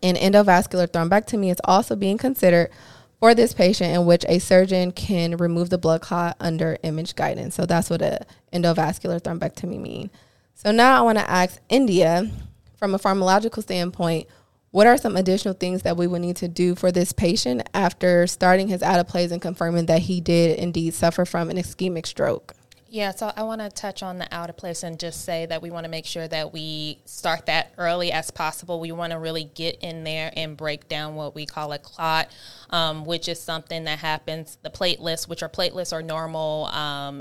And 0.00 0.16
endovascular 0.16 0.86
thrombectomy 0.86 1.50
is 1.50 1.60
also 1.64 1.96
being 1.96 2.18
considered 2.18 2.70
for 3.20 3.34
this 3.34 3.52
patient 3.52 3.94
in 3.94 4.06
which 4.06 4.24
a 4.28 4.38
surgeon 4.38 4.92
can 4.92 5.36
remove 5.36 5.70
the 5.70 5.78
blood 5.78 6.00
clot 6.00 6.36
under 6.40 6.78
image 6.82 7.16
guidance. 7.16 7.54
So 7.54 7.66
that's 7.66 7.90
what 7.90 8.02
a 8.02 8.24
endovascular 8.52 9.20
thrombectomy 9.20 9.80
mean. 9.80 10.10
So 10.54 10.70
now 10.70 10.98
I 10.98 11.02
want 11.02 11.18
to 11.18 11.30
ask 11.30 11.60
India 11.68 12.30
from 12.76 12.94
a 12.94 12.98
pharmacological 12.98 13.62
standpoint, 13.62 14.28
what 14.70 14.86
are 14.86 14.98
some 14.98 15.16
additional 15.16 15.54
things 15.54 15.82
that 15.82 15.96
we 15.96 16.06
would 16.06 16.20
need 16.20 16.36
to 16.36 16.48
do 16.48 16.74
for 16.74 16.92
this 16.92 17.12
patient 17.12 17.68
after 17.72 18.26
starting 18.26 18.68
his 18.68 18.82
Alteplase 18.82 19.32
and 19.32 19.40
confirming 19.40 19.86
that 19.86 20.02
he 20.02 20.20
did 20.20 20.58
indeed 20.58 20.94
suffer 20.94 21.24
from 21.24 21.50
an 21.50 21.56
ischemic 21.56 22.06
stroke? 22.06 22.54
Yeah, 22.90 23.10
so 23.10 23.30
I 23.36 23.42
want 23.42 23.60
to 23.60 23.68
touch 23.68 24.02
on 24.02 24.18
the 24.18 24.24
Alteplase 24.26 24.82
and 24.82 24.98
just 24.98 25.22
say 25.22 25.44
that 25.44 25.60
we 25.60 25.70
want 25.70 25.84
to 25.84 25.90
make 25.90 26.06
sure 26.06 26.26
that 26.26 26.54
we 26.54 27.00
start 27.04 27.44
that 27.44 27.74
early 27.76 28.10
as 28.10 28.30
possible. 28.30 28.80
We 28.80 28.92
want 28.92 29.12
to 29.12 29.18
really 29.18 29.44
get 29.44 29.76
in 29.80 30.04
there 30.04 30.32
and 30.34 30.56
break 30.56 30.88
down 30.88 31.14
what 31.14 31.34
we 31.34 31.44
call 31.44 31.72
a 31.72 31.78
clot, 31.78 32.30
um, 32.70 33.04
which 33.04 33.28
is 33.28 33.38
something 33.38 33.84
that 33.84 33.98
happens. 33.98 34.56
The 34.62 34.70
platelets, 34.70 35.28
which 35.28 35.42
are 35.42 35.50
platelets, 35.50 35.92
are 35.92 36.00
normal 36.00 36.64
um, 36.66 37.20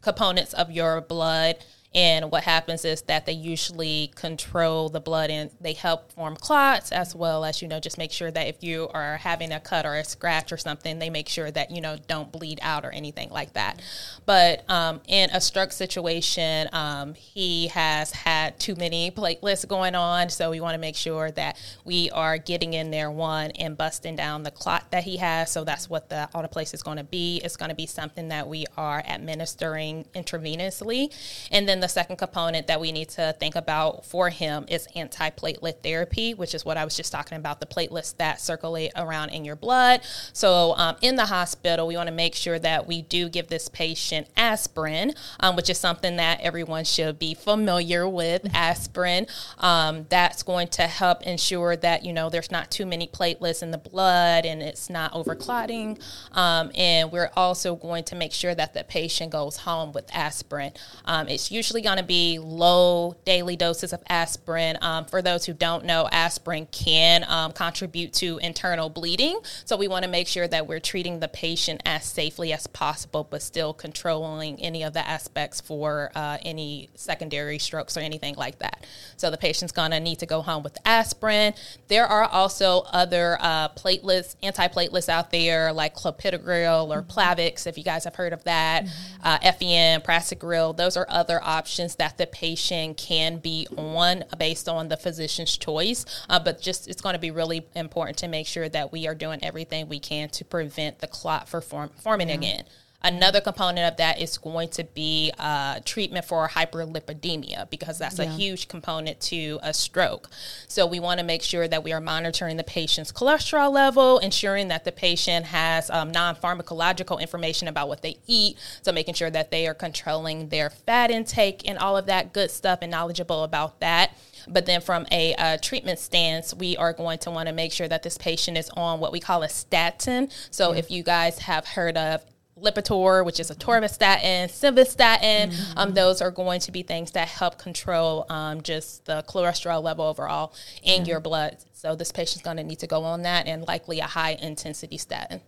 components 0.00 0.52
of 0.52 0.72
your 0.72 1.00
blood 1.00 1.56
And 1.94 2.30
what 2.32 2.42
happens 2.44 2.84
is 2.84 3.02
that 3.02 3.24
they 3.24 3.32
usually 3.32 4.10
control 4.16 4.88
the 4.88 5.00
blood 5.00 5.30
and 5.30 5.50
they 5.60 5.74
help 5.74 6.10
form 6.12 6.34
clots 6.34 6.90
as 6.90 7.14
well 7.14 7.44
as, 7.44 7.62
you 7.62 7.68
know, 7.68 7.78
just 7.78 7.98
make 7.98 8.10
sure 8.10 8.30
that 8.30 8.48
if 8.48 8.64
you 8.64 8.88
are 8.92 9.16
having 9.18 9.52
a 9.52 9.60
cut 9.60 9.86
or 9.86 9.94
a 9.94 10.04
scratch 10.04 10.50
or 10.50 10.56
something, 10.56 10.98
they 10.98 11.10
make 11.10 11.28
sure 11.28 11.50
that, 11.50 11.70
you 11.70 11.80
know, 11.80 11.96
don't 12.08 12.32
bleed 12.32 12.58
out 12.62 12.84
or 12.84 12.90
anything 12.90 13.30
like 13.30 13.52
that. 13.52 13.80
But 14.26 14.68
um, 14.68 15.00
in 15.06 15.30
a 15.30 15.40
stroke 15.40 15.70
situation, 15.70 16.68
um, 16.72 17.14
he 17.14 17.68
has 17.68 18.10
had 18.10 18.58
too 18.58 18.74
many 18.74 19.10
platelets 19.10 19.66
going 19.66 19.94
on. 19.94 20.30
So 20.30 20.50
we 20.50 20.60
want 20.60 20.74
to 20.74 20.80
make 20.80 20.96
sure 20.96 21.30
that 21.32 21.56
we 21.84 22.10
are 22.10 22.38
getting 22.38 22.74
in 22.74 22.90
there 22.90 23.10
one 23.10 23.52
and 23.52 23.76
busting 23.76 24.16
down 24.16 24.42
the 24.42 24.50
clot 24.50 24.90
that 24.90 25.04
he 25.04 25.18
has. 25.18 25.52
So 25.52 25.62
that's 25.62 25.88
what 25.88 26.08
the 26.08 26.28
Alteplase 26.34 26.74
is 26.74 26.82
going 26.82 26.96
to 26.96 27.04
be. 27.04 27.40
It's 27.44 27.56
going 27.56 27.68
to 27.68 27.74
be 27.74 27.86
something 27.86 28.28
that 28.28 28.48
we 28.48 28.66
are 28.76 29.02
administering 29.06 30.06
intravenously. 30.14 31.14
And 31.52 31.68
then 31.68 31.80
the 31.80 31.83
second 31.88 32.16
component 32.16 32.66
that 32.66 32.80
we 32.80 32.92
need 32.92 33.08
to 33.10 33.34
think 33.38 33.56
about 33.56 34.04
for 34.04 34.30
him 34.30 34.64
is 34.68 34.86
antiplatelet 34.96 35.82
therapy, 35.82 36.34
which 36.34 36.54
is 36.54 36.64
what 36.64 36.76
I 36.76 36.84
was 36.84 36.96
just 36.96 37.12
talking 37.12 37.38
about 37.38 37.60
the 37.60 37.66
platelets 37.66 38.16
that 38.18 38.40
circulate 38.40 38.92
around 38.96 39.30
in 39.30 39.44
your 39.44 39.56
blood. 39.56 40.00
So, 40.32 40.74
um, 40.76 40.96
in 41.00 41.16
the 41.16 41.26
hospital, 41.26 41.86
we 41.86 41.96
want 41.96 42.08
to 42.08 42.14
make 42.14 42.34
sure 42.34 42.58
that 42.58 42.86
we 42.86 43.02
do 43.02 43.28
give 43.28 43.48
this 43.48 43.68
patient 43.68 44.28
aspirin, 44.36 45.14
um, 45.40 45.56
which 45.56 45.70
is 45.70 45.78
something 45.78 46.16
that 46.16 46.40
everyone 46.40 46.84
should 46.84 47.18
be 47.18 47.34
familiar 47.34 48.08
with. 48.08 48.42
Aspirin 48.54 49.26
um, 49.58 50.06
that's 50.08 50.42
going 50.42 50.68
to 50.68 50.82
help 50.82 51.22
ensure 51.22 51.76
that 51.76 52.04
you 52.04 52.12
know 52.12 52.30
there's 52.30 52.50
not 52.50 52.70
too 52.70 52.86
many 52.86 53.06
platelets 53.06 53.62
in 53.62 53.70
the 53.72 53.78
blood 53.78 54.46
and 54.46 54.62
it's 54.62 54.88
not 54.88 55.12
overclotting. 55.12 56.00
Um, 56.32 56.70
and 56.74 57.12
we're 57.12 57.30
also 57.36 57.76
going 57.76 58.04
to 58.04 58.14
make 58.14 58.32
sure 58.32 58.54
that 58.54 58.74
the 58.74 58.84
patient 58.84 59.32
goes 59.32 59.58
home 59.58 59.92
with 59.92 60.08
aspirin. 60.14 60.72
Um, 61.04 61.28
it's 61.28 61.50
usually 61.50 61.73
usually 61.74 61.82
going 61.82 61.98
to 61.98 62.04
be 62.04 62.38
low 62.38 63.16
daily 63.24 63.56
doses 63.56 63.92
of 63.92 64.00
aspirin. 64.08 64.78
Um, 64.80 65.06
for 65.06 65.20
those 65.20 65.44
who 65.44 65.52
don't 65.52 65.84
know, 65.84 66.08
aspirin 66.12 66.68
can 66.70 67.24
um, 67.26 67.50
contribute 67.50 68.12
to 68.14 68.38
internal 68.38 68.88
bleeding. 68.88 69.40
So 69.64 69.76
we 69.76 69.88
want 69.88 70.04
to 70.04 70.10
make 70.10 70.28
sure 70.28 70.46
that 70.46 70.68
we're 70.68 70.78
treating 70.78 71.18
the 71.18 71.26
patient 71.26 71.82
as 71.84 72.04
safely 72.04 72.52
as 72.52 72.68
possible, 72.68 73.26
but 73.28 73.42
still 73.42 73.72
controlling 73.72 74.60
any 74.60 74.84
of 74.84 74.92
the 74.92 75.04
aspects 75.04 75.60
for 75.60 76.12
uh, 76.14 76.38
any 76.42 76.90
secondary 76.94 77.58
strokes 77.58 77.96
or 77.96 78.00
anything 78.00 78.36
like 78.36 78.60
that. 78.60 78.86
So 79.16 79.32
the 79.32 79.36
patient's 79.36 79.72
going 79.72 79.90
to 79.90 79.98
need 79.98 80.20
to 80.20 80.26
go 80.26 80.42
home 80.42 80.62
with 80.62 80.78
aspirin. 80.84 81.54
There 81.88 82.06
are 82.06 82.24
also 82.24 82.84
other 82.92 83.36
uh, 83.40 83.70
platelets, 83.70 84.36
antiplatelets 84.44 85.08
out 85.08 85.32
there 85.32 85.72
like 85.72 85.96
clopidogrel 85.96 86.94
or 86.94 87.02
Plavix, 87.02 87.66
if 87.66 87.76
you 87.76 87.82
guys 87.82 88.04
have 88.04 88.14
heard 88.14 88.32
of 88.32 88.44
that, 88.44 88.84
mm-hmm. 88.84 89.26
uh, 89.26 89.38
Effient, 89.40 90.04
prasugrel. 90.04 90.76
Those 90.76 90.96
are 90.96 91.06
other 91.08 91.40
options 91.42 91.63
options 91.64 91.96
that 91.96 92.18
the 92.18 92.26
patient 92.26 92.98
can 92.98 93.38
be 93.38 93.66
on 93.78 94.22
based 94.36 94.68
on 94.68 94.88
the 94.88 94.98
physician's 94.98 95.56
choice. 95.56 96.04
Uh, 96.28 96.38
but 96.38 96.60
just 96.60 96.86
it's 96.88 97.00
going 97.00 97.14
to 97.14 97.18
be 97.18 97.30
really 97.30 97.66
important 97.74 98.18
to 98.18 98.28
make 98.28 98.46
sure 98.46 98.68
that 98.68 98.92
we 98.92 99.08
are 99.08 99.14
doing 99.14 99.42
everything 99.42 99.88
we 99.88 99.98
can 99.98 100.28
to 100.28 100.44
prevent 100.44 100.98
the 100.98 101.06
clot 101.06 101.48
from 101.48 101.62
form, 101.62 101.90
forming 101.96 102.28
yeah. 102.28 102.34
again. 102.34 102.64
Another 103.04 103.42
component 103.42 103.86
of 103.86 103.98
that 103.98 104.18
is 104.18 104.38
going 104.38 104.70
to 104.70 104.82
be 104.82 105.30
uh, 105.38 105.80
treatment 105.84 106.24
for 106.24 106.48
hyperlipidemia 106.48 107.68
because 107.68 107.98
that's 107.98 108.18
yeah. 108.18 108.24
a 108.24 108.28
huge 108.28 108.66
component 108.66 109.20
to 109.20 109.58
a 109.62 109.74
stroke. 109.74 110.30
So 110.68 110.86
we 110.86 111.00
want 111.00 111.20
to 111.20 111.26
make 111.26 111.42
sure 111.42 111.68
that 111.68 111.84
we 111.84 111.92
are 111.92 112.00
monitoring 112.00 112.56
the 112.56 112.64
patient's 112.64 113.12
cholesterol 113.12 113.70
level, 113.70 114.18
ensuring 114.20 114.68
that 114.68 114.86
the 114.86 114.92
patient 114.92 115.44
has 115.44 115.90
um, 115.90 116.12
non-pharmacological 116.12 117.20
information 117.20 117.68
about 117.68 117.88
what 117.88 118.00
they 118.00 118.16
eat. 118.26 118.56
So 118.80 118.90
making 118.90 119.14
sure 119.14 119.28
that 119.30 119.50
they 119.50 119.66
are 119.66 119.74
controlling 119.74 120.48
their 120.48 120.70
fat 120.70 121.10
intake 121.10 121.68
and 121.68 121.76
all 121.76 121.98
of 121.98 122.06
that 122.06 122.32
good 122.32 122.50
stuff 122.50 122.78
and 122.80 122.90
knowledgeable 122.90 123.44
about 123.44 123.80
that. 123.80 124.16
But 124.48 124.64
then 124.64 124.80
from 124.80 125.06
a 125.10 125.34
uh, 125.34 125.58
treatment 125.60 125.98
stance, 125.98 126.54
we 126.54 126.74
are 126.78 126.94
going 126.94 127.18
to 127.20 127.30
want 127.30 127.48
to 127.48 127.54
make 127.54 127.72
sure 127.72 127.88
that 127.88 128.02
this 128.02 128.16
patient 128.16 128.56
is 128.56 128.70
on 128.70 128.98
what 128.98 129.12
we 129.12 129.20
call 129.20 129.42
a 129.42 129.48
statin. 129.48 130.30
So 130.50 130.72
if 130.72 130.90
you 130.90 131.02
guys 131.02 131.40
have 131.40 131.66
heard 131.66 131.98
of 131.98 132.24
Lipitor, 132.60 133.24
which 133.24 133.40
is 133.40 133.50
atorvastatin, 133.50 134.44
simvastatin. 134.46 135.50
Mm-hmm. 135.50 135.78
Um, 135.78 135.94
those 135.94 136.22
are 136.22 136.30
going 136.30 136.60
to 136.60 136.72
be 136.72 136.82
things 136.82 137.10
that 137.12 137.28
help 137.28 137.58
control 137.58 138.26
um, 138.28 138.62
just 138.62 139.04
the 139.06 139.24
cholesterol 139.28 139.82
level 139.82 140.04
overall 140.04 140.54
in 140.82 141.04
yeah. 141.04 141.12
your 141.12 141.20
blood. 141.20 141.56
So 141.72 141.94
this 141.96 142.12
patient's 142.12 142.42
going 142.42 142.56
to 142.58 142.62
need 142.62 142.78
to 142.78 142.86
go 142.86 143.02
on 143.04 143.22
that 143.22 143.46
and 143.46 143.66
likely 143.66 144.00
a 144.00 144.06
high 144.06 144.38
intensity 144.40 144.98
statin. 144.98 145.40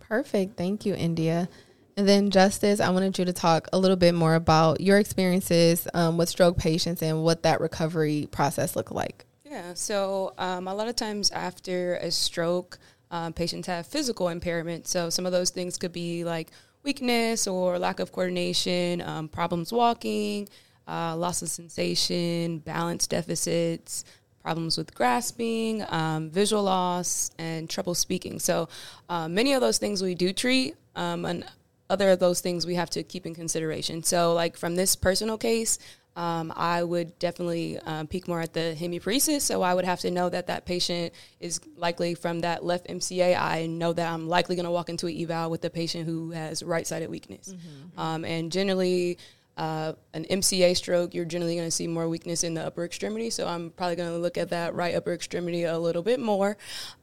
Perfect. 0.00 0.56
Thank 0.56 0.86
you, 0.86 0.94
India. 0.94 1.48
And 1.96 2.08
then, 2.08 2.30
Justice, 2.30 2.80
I 2.80 2.88
wanted 2.90 3.18
you 3.18 3.24
to 3.26 3.32
talk 3.32 3.68
a 3.72 3.78
little 3.78 3.96
bit 3.96 4.14
more 4.14 4.34
about 4.34 4.80
your 4.80 4.98
experiences 4.98 5.86
um, 5.92 6.16
with 6.16 6.28
stroke 6.28 6.56
patients 6.56 7.02
and 7.02 7.22
what 7.22 7.42
that 7.42 7.60
recovery 7.60 8.28
process 8.30 8.76
looked 8.76 8.92
like. 8.92 9.26
Yeah, 9.44 9.74
so 9.74 10.32
um, 10.38 10.66
a 10.66 10.74
lot 10.74 10.88
of 10.88 10.96
times 10.96 11.30
after 11.30 11.96
a 11.96 12.10
stroke, 12.10 12.78
um, 13.12 13.32
patients 13.32 13.68
have 13.68 13.86
physical 13.86 14.28
impairment. 14.28 14.88
So 14.88 15.10
some 15.10 15.26
of 15.26 15.32
those 15.32 15.50
things 15.50 15.78
could 15.78 15.92
be 15.92 16.24
like 16.24 16.50
weakness 16.82 17.46
or 17.46 17.78
lack 17.78 18.00
of 18.00 18.10
coordination, 18.10 19.02
um, 19.02 19.28
problems 19.28 19.72
walking, 19.72 20.48
uh, 20.88 21.14
loss 21.16 21.42
of 21.42 21.48
sensation, 21.48 22.58
balance 22.58 23.06
deficits, 23.06 24.04
problems 24.40 24.76
with 24.76 24.94
grasping, 24.94 25.84
um, 25.90 26.30
visual 26.30 26.64
loss, 26.64 27.30
and 27.38 27.70
trouble 27.70 27.94
speaking. 27.94 28.40
So 28.40 28.68
uh, 29.08 29.28
many 29.28 29.52
of 29.52 29.60
those 29.60 29.78
things 29.78 30.02
we 30.02 30.16
do 30.16 30.32
treat, 30.32 30.74
um, 30.96 31.24
and 31.24 31.44
other 31.88 32.10
of 32.10 32.18
those 32.18 32.40
things 32.40 32.66
we 32.66 32.74
have 32.74 32.90
to 32.90 33.02
keep 33.02 33.26
in 33.26 33.34
consideration. 33.34 34.02
So, 34.02 34.32
like 34.32 34.56
from 34.56 34.74
this 34.76 34.96
personal 34.96 35.36
case, 35.36 35.78
um, 36.14 36.52
I 36.54 36.82
would 36.82 37.18
definitely 37.18 37.78
um, 37.78 38.06
peek 38.06 38.28
more 38.28 38.40
at 38.40 38.52
the 38.52 38.76
hemiparesis. 38.78 39.42
So 39.42 39.62
I 39.62 39.72
would 39.72 39.84
have 39.84 40.00
to 40.00 40.10
know 40.10 40.28
that 40.28 40.46
that 40.48 40.66
patient 40.66 41.14
is 41.40 41.60
likely 41.76 42.14
from 42.14 42.40
that 42.40 42.64
left 42.64 42.88
MCA. 42.88 43.38
I 43.38 43.66
know 43.66 43.92
that 43.92 44.12
I'm 44.12 44.28
likely 44.28 44.56
going 44.56 44.64
to 44.64 44.70
walk 44.70 44.88
into 44.88 45.06
an 45.06 45.16
eval 45.16 45.50
with 45.50 45.64
a 45.64 45.70
patient 45.70 46.06
who 46.06 46.30
has 46.32 46.62
right-sided 46.62 47.08
weakness. 47.08 47.54
Mm-hmm. 47.54 48.00
Um, 48.00 48.24
and 48.24 48.52
generally, 48.52 49.18
uh, 49.56 49.92
an 50.14 50.24
MCA 50.30 50.76
stroke, 50.76 51.14
you're 51.14 51.24
generally 51.24 51.54
going 51.54 51.66
to 51.66 51.72
see 51.72 51.86
more 51.86 52.08
weakness 52.08 52.42
in 52.42 52.54
the 52.54 52.64
upper 52.64 52.84
extremity. 52.84 53.30
So 53.30 53.46
I'm 53.46 53.70
probably 53.70 53.96
going 53.96 54.10
to 54.10 54.18
look 54.18 54.38
at 54.38 54.50
that 54.50 54.74
right 54.74 54.94
upper 54.94 55.12
extremity 55.12 55.64
a 55.64 55.78
little 55.78 56.02
bit 56.02 56.20
more. 56.20 56.56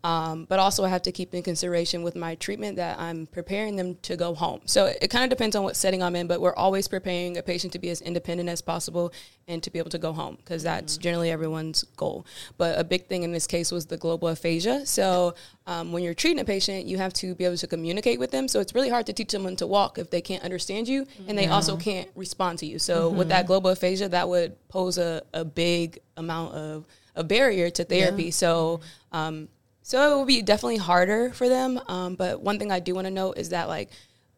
Um, 0.03 0.45
but 0.45 0.59
also, 0.59 0.83
I 0.83 0.89
have 0.89 1.03
to 1.03 1.11
keep 1.11 1.33
in 1.33 1.43
consideration 1.43 2.01
with 2.01 2.15
my 2.15 2.35
treatment 2.35 2.77
that 2.77 2.99
I'm 2.99 3.27
preparing 3.27 3.75
them 3.75 3.95
to 4.03 4.15
go 4.15 4.33
home. 4.33 4.61
So 4.65 4.87
it, 4.87 4.97
it 5.03 5.07
kind 5.09 5.23
of 5.23 5.29
depends 5.29 5.55
on 5.55 5.63
what 5.63 5.75
setting 5.75 6.01
I'm 6.01 6.15
in, 6.15 6.27
but 6.27 6.41
we're 6.41 6.55
always 6.55 6.87
preparing 6.87 7.37
a 7.37 7.43
patient 7.43 7.73
to 7.73 7.79
be 7.79 7.89
as 7.89 8.01
independent 8.01 8.49
as 8.49 8.61
possible 8.61 9.13
and 9.47 9.61
to 9.63 9.69
be 9.69 9.79
able 9.79 9.89
to 9.89 9.97
go 9.97 10.13
home 10.13 10.37
because 10.37 10.63
that's 10.63 10.93
mm-hmm. 10.93 11.01
generally 11.01 11.31
everyone's 11.31 11.83
goal. 11.97 12.25
But 12.57 12.79
a 12.79 12.83
big 12.83 13.07
thing 13.07 13.23
in 13.23 13.31
this 13.31 13.47
case 13.47 13.71
was 13.71 13.87
the 13.87 13.97
global 13.97 14.27
aphasia. 14.27 14.85
So 14.85 15.35
um, 15.69 15.91
when 15.91 16.01
you're 16.01 16.15
treating 16.15 16.39
a 16.39 16.45
patient, 16.45 16.87
you 16.87 16.97
have 16.97 17.13
to 17.13 17.35
be 17.35 17.45
able 17.45 17.55
to 17.55 17.67
communicate 17.67 18.19
with 18.19 18.31
them. 18.31 18.47
So 18.47 18.59
it's 18.59 18.73
really 18.73 18.89
hard 18.89 19.05
to 19.05 19.13
teach 19.13 19.29
someone 19.29 19.55
to 19.57 19.67
walk 19.67 19.99
if 19.99 20.09
they 20.09 20.19
can't 20.19 20.43
understand 20.43 20.87
you 20.87 21.05
and 21.27 21.37
they 21.37 21.43
yeah. 21.43 21.53
also 21.53 21.77
can't 21.77 22.09
respond 22.15 22.57
to 22.59 22.65
you. 22.65 22.79
So 22.79 23.07
mm-hmm. 23.07 23.19
with 23.19 23.29
that 23.29 23.45
global 23.45 23.69
aphasia, 23.69 24.09
that 24.09 24.27
would 24.27 24.57
pose 24.67 24.97
a, 24.97 25.21
a 25.31 25.45
big 25.45 25.99
amount 26.17 26.55
of 26.55 26.87
a 27.15 27.23
barrier 27.23 27.69
to 27.69 27.83
therapy. 27.83 28.25
Yeah. 28.25 28.31
So 28.31 28.79
um, 29.11 29.47
so 29.83 30.11
it 30.11 30.15
will 30.15 30.25
be 30.25 30.41
definitely 30.41 30.77
harder 30.77 31.31
for 31.33 31.47
them. 31.47 31.79
Um, 31.87 32.15
but 32.15 32.41
one 32.41 32.57
thing 32.57 32.71
I 32.71 32.79
do 32.79 32.95
want 32.95 33.05
to 33.05 33.11
note 33.11 33.37
is 33.37 33.49
that 33.49 33.67
like 33.67 33.91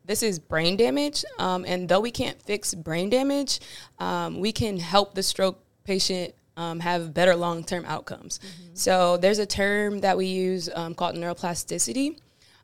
this 0.03 0.23
is 0.23 0.37
brain 0.37 0.75
damage. 0.75 1.23
Um, 1.39 1.63
and 1.65 1.87
though 1.87 2.01
we 2.01 2.11
can't 2.11 2.41
fix 2.41 2.73
brain 2.73 3.09
damage, 3.09 3.61
um, 3.99 4.41
we 4.41 4.51
can 4.51 4.77
help 4.77 5.15
the 5.15 5.23
stroke 5.23 5.63
patient 5.85 6.33
um, 6.57 6.79
have 6.79 7.13
better 7.13 7.35
long 7.35 7.63
term 7.63 7.85
outcomes. 7.85 8.39
Mm-hmm. 8.39 8.75
So 8.75 9.17
there's 9.17 9.39
a 9.39 9.45
term 9.45 10.01
that 10.01 10.17
we 10.17 10.27
use 10.27 10.69
um, 10.73 10.93
called 10.93 11.15
neuroplasticity. 11.15 12.17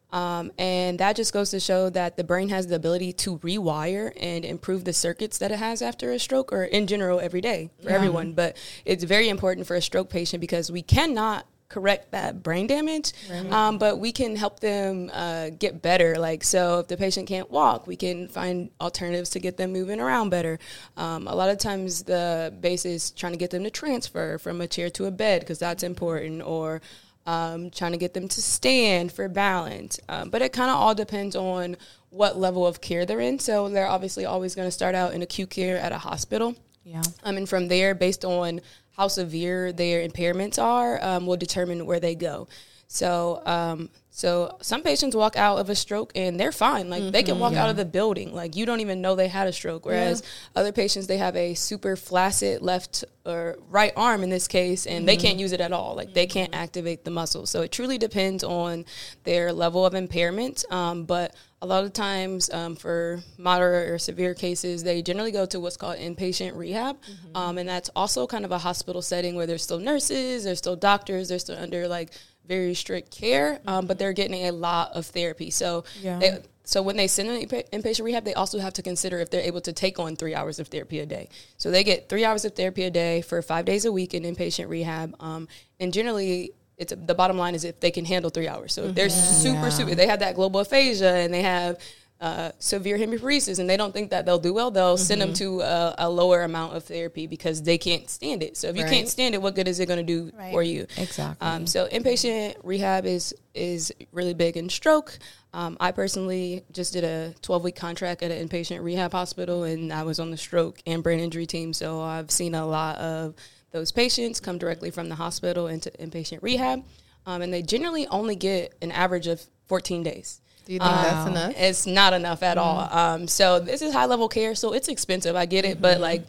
Um, 0.09 0.53
and 0.57 0.99
that 0.99 1.17
just 1.17 1.33
goes 1.33 1.51
to 1.51 1.59
show 1.59 1.89
that 1.89 2.15
the 2.15 2.23
brain 2.23 2.47
has 2.47 2.67
the 2.67 2.75
ability 2.75 3.11
to 3.13 3.39
rewire 3.39 4.13
and 4.15 4.45
improve 4.45 4.85
the 4.85 4.93
circuits 4.93 5.37
that 5.39 5.51
it 5.51 5.59
has 5.59 5.81
after 5.81 6.13
a 6.13 6.19
stroke 6.19 6.53
or 6.53 6.63
in 6.63 6.87
general 6.87 7.19
every 7.19 7.41
day 7.41 7.71
for 7.81 7.89
yeah. 7.89 7.95
everyone. 7.95 8.31
But 8.31 8.55
it's 8.85 9.03
very 9.03 9.27
important 9.27 9.67
for 9.67 9.75
a 9.75 9.81
stroke 9.81 10.09
patient 10.09 10.39
because 10.39 10.71
we 10.71 10.81
cannot 10.81 11.45
correct 11.69 12.11
that 12.11 12.41
brain 12.43 12.67
damage, 12.67 13.13
right. 13.29 13.51
um, 13.51 13.77
but 13.77 13.99
we 13.99 14.11
can 14.11 14.35
help 14.35 14.59
them 14.59 15.09
uh, 15.13 15.49
get 15.49 15.81
better. 15.81 16.17
Like, 16.17 16.43
so 16.43 16.79
if 16.79 16.87
the 16.87 16.97
patient 16.97 17.27
can't 17.27 17.51
walk, 17.51 17.87
we 17.87 17.95
can 17.95 18.27
find 18.29 18.69
alternatives 18.79 19.31
to 19.31 19.39
get 19.39 19.57
them 19.57 19.73
moving 19.73 19.99
around 19.99 20.29
better. 20.29 20.59
Um, 20.95 21.27
a 21.27 21.35
lot 21.35 21.49
of 21.49 21.57
times, 21.57 22.03
the 22.03 22.53
base 22.59 22.85
is 22.85 23.11
trying 23.11 23.33
to 23.33 23.37
get 23.37 23.51
them 23.51 23.63
to 23.63 23.69
transfer 23.69 24.37
from 24.37 24.61
a 24.61 24.67
chair 24.67 24.89
to 24.91 25.05
a 25.05 25.11
bed 25.11 25.41
because 25.41 25.59
that's 25.59 25.83
important, 25.83 26.41
or 26.41 26.81
um, 27.25 27.69
trying 27.69 27.91
to 27.91 27.97
get 27.97 28.13
them 28.13 28.27
to 28.29 28.41
stand 28.41 29.11
for 29.11 29.27
balance. 29.27 29.99
Um, 30.07 30.29
but 30.29 30.41
it 30.41 30.53
kind 30.53 30.71
of 30.71 30.77
all 30.77 30.95
depends 30.95 31.35
on 31.35 31.75
what 32.09 32.37
level 32.37 32.65
of 32.65 32.79
care 32.79 33.05
they're 33.05 33.19
in. 33.19 33.39
So 33.39 33.67
they're 33.67 33.87
obviously 33.87 34.25
always 34.25 34.55
going 34.55 34.67
to 34.67 34.71
start 34.71 34.95
out 34.95 35.13
in 35.13 35.21
acute 35.21 35.49
care 35.49 35.77
at 35.77 35.91
a 35.91 35.97
hospital. 35.97 36.55
Yeah. 36.85 37.01
Um, 37.23 37.35
and 37.35 37.49
from 37.49 37.67
there, 37.67 37.93
based 37.93 38.23
on 38.23 38.61
how 38.97 39.07
severe 39.07 39.71
their 39.71 40.07
impairments 40.07 40.61
are 40.61 41.03
um, 41.03 41.25
will 41.25 41.37
determine 41.37 41.85
where 41.85 41.99
they 41.99 42.15
go. 42.15 42.47
So 42.87 43.41
um, 43.45 43.89
So 44.17 44.57
some 44.63 44.81
patients 44.81 45.15
walk 45.15 45.35
out 45.35 45.59
of 45.59 45.69
a 45.69 45.75
stroke 45.75 46.11
and 46.15 46.39
they're 46.39 46.51
fine. 46.51 46.89
Like 46.89 47.11
they 47.11 47.21
can 47.21 47.37
walk 47.37 47.53
out 47.53 47.69
of 47.69 47.77
the 47.77 47.85
building. 47.85 48.33
Like 48.33 48.55
you 48.55 48.65
don't 48.65 48.79
even 48.79 48.99
know 48.99 49.13
they 49.13 49.27
had 49.27 49.47
a 49.47 49.53
stroke. 49.53 49.85
Whereas 49.85 50.23
other 50.55 50.71
patients 50.71 51.05
they 51.05 51.19
have 51.19 51.35
a 51.35 51.53
super 51.53 51.95
flaccid 51.95 52.63
left 52.63 53.05
or 53.27 53.57
right 53.69 53.93
arm 53.95 54.23
in 54.23 54.31
this 54.31 54.47
case 54.47 54.87
and 54.87 55.07
they 55.07 55.17
can't 55.17 55.37
use 55.37 55.51
it 55.51 55.61
at 55.61 55.71
all. 55.71 55.95
Like 55.95 56.15
they 56.15 56.25
can't 56.25 56.55
activate 56.55 57.05
the 57.05 57.11
muscles. 57.11 57.51
So 57.51 57.61
it 57.61 57.71
truly 57.71 57.99
depends 57.99 58.43
on 58.43 58.85
their 59.23 59.53
level 59.53 59.85
of 59.85 59.93
impairment. 59.93 60.65
Um, 60.71 61.03
but 61.03 61.35
a 61.61 61.67
lot 61.67 61.83
of 61.83 61.93
times 61.93 62.49
um, 62.51 62.75
for 62.75 63.19
moderate 63.37 63.89
or 63.89 63.99
severe 63.99 64.33
cases, 64.33 64.83
they 64.83 65.01
generally 65.01 65.31
go 65.31 65.45
to 65.47 65.59
what's 65.59 65.77
called 65.77 65.97
inpatient 65.97 66.55
rehab. 66.55 66.97
Um, 67.35 67.57
and 67.57 67.67
that's 67.69 67.89
also 67.95 68.25
kind 68.25 68.45
of 68.45 68.51
a 68.51 68.59
hospital 68.59 69.01
setting 69.01 69.35
where 69.35 69.45
there's 69.45 69.63
still 69.63 69.79
nurses, 69.79 70.43
there's 70.43 70.59
still 70.59 70.75
doctors, 70.75 71.29
they're 71.29 71.39
still 71.39 71.57
under 71.57 71.87
like 71.87 72.11
very 72.47 72.73
strict 72.73 73.11
care, 73.11 73.59
um, 73.67 73.85
but 73.87 73.99
they're 73.99 74.13
getting 74.13 74.45
a 74.47 74.51
lot 74.51 74.91
of 74.93 75.05
therapy. 75.05 75.49
So, 75.49 75.83
Yeah. 76.01 76.19
they, 76.19 76.39
so 76.63 76.81
when 76.81 76.97
they 76.97 77.07
send 77.07 77.29
them 77.29 77.61
inpatient 77.71 78.03
rehab, 78.03 78.25
they 78.25 78.33
also 78.33 78.59
have 78.59 78.73
to 78.73 78.81
consider 78.81 79.19
if 79.19 79.29
they're 79.29 79.41
able 79.41 79.61
to 79.61 79.73
take 79.73 79.99
on 79.99 80.15
three 80.15 80.35
hours 80.35 80.59
of 80.59 80.67
therapy 80.67 80.99
a 80.99 81.05
day. 81.05 81.29
So 81.57 81.71
they 81.71 81.83
get 81.83 82.09
three 82.09 82.25
hours 82.25 82.45
of 82.45 82.55
therapy 82.55 82.83
a 82.83 82.89
day 82.91 83.21
for 83.21 83.41
five 83.41 83.65
days 83.65 83.85
a 83.85 83.91
week 83.91 84.13
in 84.13 84.23
inpatient 84.23 84.69
rehab, 84.69 85.15
um, 85.19 85.47
and 85.79 85.93
generally. 85.93 86.51
It's 86.79 86.93
the 86.95 87.15
bottom 87.15 87.39
line 87.39 87.55
is 87.55 87.63
if 87.63 87.79
they 87.79 87.89
can 87.89 88.05
handle 88.05 88.29
three 88.29 88.47
hours. 88.47 88.71
So 88.71 88.83
if 88.83 88.93
they're 88.93 89.09
super, 89.09 89.71
super, 89.71 89.95
they 89.95 90.05
have 90.05 90.19
that 90.19 90.35
global 90.35 90.59
aphasia 90.59 91.11
and 91.11 91.33
they 91.33 91.41
have 91.41 91.79
uh, 92.19 92.51
severe 92.57 92.97
hemiparesis 92.97 93.59
and 93.59 93.69
they 93.69 93.77
don't 93.77 93.93
think 93.93 94.09
that 94.09 94.25
they'll 94.25 94.39
do 94.39 94.53
well, 94.53 94.71
they'll 94.71 94.97
send 94.97 95.21
them 95.21 95.33
to 95.33 95.61
a, 95.61 95.95
a 95.99 96.09
lower 96.09 96.41
amount 96.43 96.75
of 96.75 96.83
therapy 96.83 97.27
because 97.27 97.61
they 97.61 97.77
can't 97.77 98.09
stand 98.09 98.41
it. 98.41 98.57
So 98.57 98.69
if 98.69 98.75
you 98.75 98.83
Right. 98.83 98.91
can't 98.91 99.07
stand 99.07 99.35
it, 99.35 99.41
what 99.41 99.53
good 99.53 99.67
is 99.67 99.79
it 99.79 99.85
going 99.85 100.03
to 100.03 100.03
do 100.03 100.31
Right. 100.35 100.51
for 100.51 100.63
you? 100.63 100.87
Exactly. 100.97 101.45
Um, 101.47 101.67
so 101.67 101.87
inpatient 101.87 102.55
rehab 102.63 103.05
is 103.05 103.35
is 103.53 103.91
really 104.11 104.33
big 104.35 104.55
in 104.57 104.69
stroke. 104.69 105.17
Um, 105.53 105.77
I 105.79 105.91
personally 105.91 106.63
just 106.71 106.93
did 106.93 107.03
a 107.03 107.33
12 107.41 107.63
week 107.63 107.75
contract 107.75 108.21
at 108.23 108.29
an 108.31 108.47
inpatient 108.47 108.83
rehab 108.83 109.11
hospital, 109.11 109.63
and 109.63 109.91
I 109.93 110.03
was 110.03 110.19
on 110.19 110.29
the 110.31 110.37
stroke 110.37 110.79
and 110.85 111.01
brain 111.03 111.19
injury 111.19 111.45
team. 111.47 111.73
So 111.73 112.01
I've 112.01 112.29
seen 112.31 112.53
a 112.55 112.65
lot 112.67 112.97
of 112.97 113.35
those 113.71 113.91
patients 113.91 114.39
come 114.39 114.57
directly 114.57 114.89
from 114.91 115.09
the 115.09 115.15
hospital 115.15 115.67
into 115.67 115.89
inpatient 115.91 116.41
rehab, 116.41 116.83
um, 117.25 117.41
and 117.41 117.51
they 117.53 117.61
generally 117.61 118.07
only 118.07 118.35
get 118.35 118.75
an 118.81 118.91
average 118.91 119.27
of 119.27 119.41
14 119.67 120.01
days. 120.03 120.39
Do 120.67 120.73
you 120.73 120.79
think 120.79 120.91
that's 120.91 121.29
enough? 121.29 121.53
It's 121.55 121.87
not 121.87 122.11
enough 122.11 122.43
at 122.43 122.57
all. 122.57 122.89
Um, 122.91 123.25
so 123.29 123.57
this 123.61 123.81
is 123.81 123.93
high 123.93 124.03
level 124.03 124.27
care, 124.27 124.53
so 124.53 124.73
it's 124.73 124.89
expensive. 124.89 125.33
I 125.33 125.45
get 125.45 125.63
it, 125.63 125.81
but 125.81 126.01
like, 126.01 126.25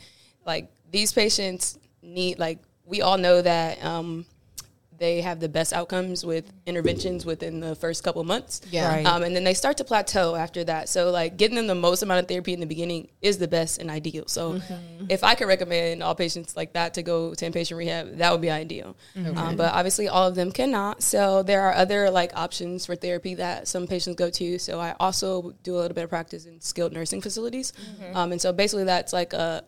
like 0.46 0.70
these 0.92 1.12
patients 1.12 1.76
need 2.02 2.38
like 2.38 2.60
we 2.84 3.02
all 3.02 3.18
know 3.18 3.42
that 3.42 3.84
um, 3.84 4.26
they 4.98 5.20
have 5.20 5.40
the 5.40 5.48
best 5.48 5.72
outcomes 5.72 6.24
with 6.24 6.52
interventions 6.66 7.24
within 7.24 7.60
the 7.60 7.74
first 7.74 8.02
couple 8.02 8.22
months. 8.24 8.60
Yeah. 8.70 8.88
Right. 8.88 9.06
Um, 9.06 9.22
and 9.22 9.34
then 9.34 9.44
they 9.44 9.54
start 9.54 9.76
to 9.78 9.84
plateau 9.84 10.34
after 10.34 10.64
that. 10.64 10.88
So 10.88 11.10
like 11.10 11.36
getting 11.36 11.56
them 11.56 11.66
the 11.66 11.74
most 11.74 12.02
amount 12.02 12.20
of 12.20 12.28
therapy 12.28 12.52
in 12.52 12.60
the 12.60 12.66
beginning 12.66 13.08
is 13.22 13.38
the 13.38 13.48
best 13.48 13.78
and 13.78 13.90
ideal. 13.90 14.24
So 14.26 14.60
if 15.08 15.24
I 15.24 15.34
could 15.34 15.48
recommend 15.48 16.02
all 16.02 16.14
patients 16.14 16.56
like 16.56 16.72
that 16.74 16.94
to 16.94 17.02
go 17.02 17.34
to 17.34 17.50
inpatient 17.50 17.76
rehab, 17.76 18.18
that 18.18 18.32
would 18.32 18.40
be 18.40 18.50
ideal. 18.50 18.96
Um, 19.16 19.56
but 19.56 19.72
obviously 19.72 20.08
all 20.08 20.26
of 20.28 20.34
them 20.34 20.52
cannot. 20.52 21.02
So 21.02 21.42
there 21.42 21.62
are 21.62 21.74
other 21.74 22.10
like 22.10 22.36
options 22.36 22.86
for 22.86 22.96
therapy 22.96 23.34
that 23.34 23.68
some 23.68 23.86
patients 23.86 24.16
go 24.16 24.30
to. 24.30 24.58
So 24.58 24.80
I 24.80 24.94
also 25.00 25.54
do 25.62 25.74
a 25.74 25.78
little 25.78 25.94
bit 25.94 26.04
of 26.04 26.10
practice 26.10 26.46
in 26.46 26.60
skilled 26.60 26.92
nursing 26.92 27.20
facilities. 27.20 27.72
Um, 28.14 28.32
and 28.32 28.40
so 28.40 28.52
basically 28.52 28.84
that's 28.84 29.12
like 29.12 29.32
a 29.32 29.64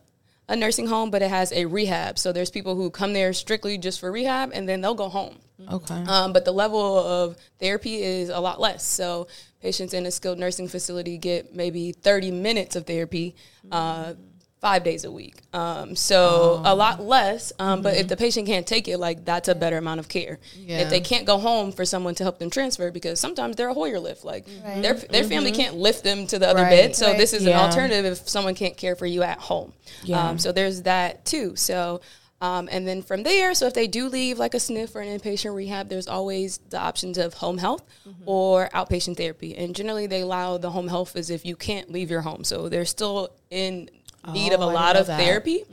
a 0.50 0.56
nursing 0.56 0.88
home, 0.88 1.10
but 1.10 1.22
it 1.22 1.30
has 1.30 1.52
a 1.52 1.64
rehab. 1.64 2.18
So 2.18 2.32
there's 2.32 2.50
people 2.50 2.74
who 2.74 2.90
come 2.90 3.12
there 3.12 3.32
strictly 3.32 3.78
just 3.78 4.00
for 4.00 4.10
rehab, 4.10 4.50
and 4.52 4.68
then 4.68 4.80
they'll 4.80 4.94
go 4.94 5.08
home. 5.08 5.38
okay. 5.70 6.02
Um, 6.06 6.32
but 6.32 6.44
the 6.44 6.52
level 6.52 6.98
of 6.98 7.36
therapy 7.60 8.02
is 8.02 8.28
a 8.30 8.40
lot 8.40 8.60
less. 8.60 8.84
So 8.84 9.28
patients 9.62 9.94
in 9.94 10.06
a 10.06 10.10
skilled 10.10 10.38
nursing 10.38 10.66
facility 10.66 11.18
get 11.18 11.54
maybe 11.54 11.92
30 11.92 12.32
minutes 12.32 12.74
of 12.74 12.84
therapy. 12.84 13.36
Uh, 13.70 14.14
Five 14.60 14.84
days 14.84 15.04
a 15.04 15.10
week, 15.10 15.36
um, 15.54 15.96
so 15.96 16.60
a 16.66 16.74
lot 16.74 17.00
less. 17.02 17.50
Um, 17.58 17.80
But 17.80 17.96
if 17.96 18.08
the 18.08 18.16
patient 18.16 18.46
can't 18.46 18.66
take 18.66 18.88
it, 18.88 18.98
like 18.98 19.24
that's 19.24 19.48
a 19.48 19.54
better 19.54 19.78
amount 19.78 20.00
of 20.00 20.08
care. 20.10 20.38
Yeah. 20.54 20.80
If 20.80 20.90
they 20.90 21.00
can't 21.00 21.24
go 21.24 21.38
home 21.38 21.72
for 21.72 21.86
someone 21.86 22.14
to 22.16 22.24
help 22.24 22.38
them 22.38 22.50
transfer, 22.50 22.90
because 22.90 23.18
sometimes 23.20 23.56
they're 23.56 23.70
a 23.70 23.74
Hoyer 23.74 23.98
lift, 23.98 24.22
like 24.22 24.44
their 24.82 24.92
their 24.94 25.24
family 25.24 25.52
can't 25.52 25.76
lift 25.76 26.04
them 26.04 26.26
to 26.26 26.38
the 26.38 26.46
other 26.46 26.62
Right. 26.62 26.70
bed. 26.88 26.94
So 26.96 27.06
Right. 27.08 27.16
this 27.16 27.32
is 27.32 27.46
an 27.46 27.54
alternative 27.54 28.04
if 28.04 28.28
someone 28.28 28.54
can't 28.54 28.76
care 28.76 28.96
for 28.96 29.06
you 29.06 29.22
at 29.22 29.38
home. 29.38 29.72
Yeah. 30.04 30.28
Um, 30.28 30.38
so 30.38 30.52
there's 30.52 30.82
that 30.82 31.24
too. 31.24 31.56
So, 31.56 32.02
um, 32.42 32.68
and 32.70 32.86
then 32.86 33.00
from 33.02 33.22
there, 33.22 33.54
so 33.54 33.66
if 33.66 33.72
they 33.72 33.86
do 33.86 34.08
leave 34.10 34.38
like 34.38 34.52
a 34.52 34.58
SNF 34.58 34.94
or 34.94 35.00
an 35.00 35.08
inpatient 35.18 35.54
rehab, 35.54 35.88
there's 35.88 36.06
always 36.08 36.58
the 36.68 36.78
options 36.78 37.16
of 37.16 37.32
home 37.34 37.56
health 37.58 37.82
or 38.26 38.68
outpatient 38.74 39.16
therapy. 39.16 39.56
And 39.56 39.74
generally, 39.74 40.06
they 40.06 40.20
allow 40.20 40.58
the 40.58 40.70
home 40.70 40.88
health 40.88 41.16
as 41.16 41.30
if 41.30 41.46
you 41.46 41.56
can't 41.56 41.90
leave 41.90 42.10
your 42.10 42.20
home. 42.22 42.44
So 42.44 42.68
they're 42.68 42.84
still 42.86 43.30
in 43.50 43.88
need 44.32 44.52
of 44.52 44.60
Oh, 44.60 44.64
a 44.64 44.68
I 44.68 44.72
lot 44.72 44.96
of 44.96 45.06
that. 45.06 45.18
therapy. 45.20 45.64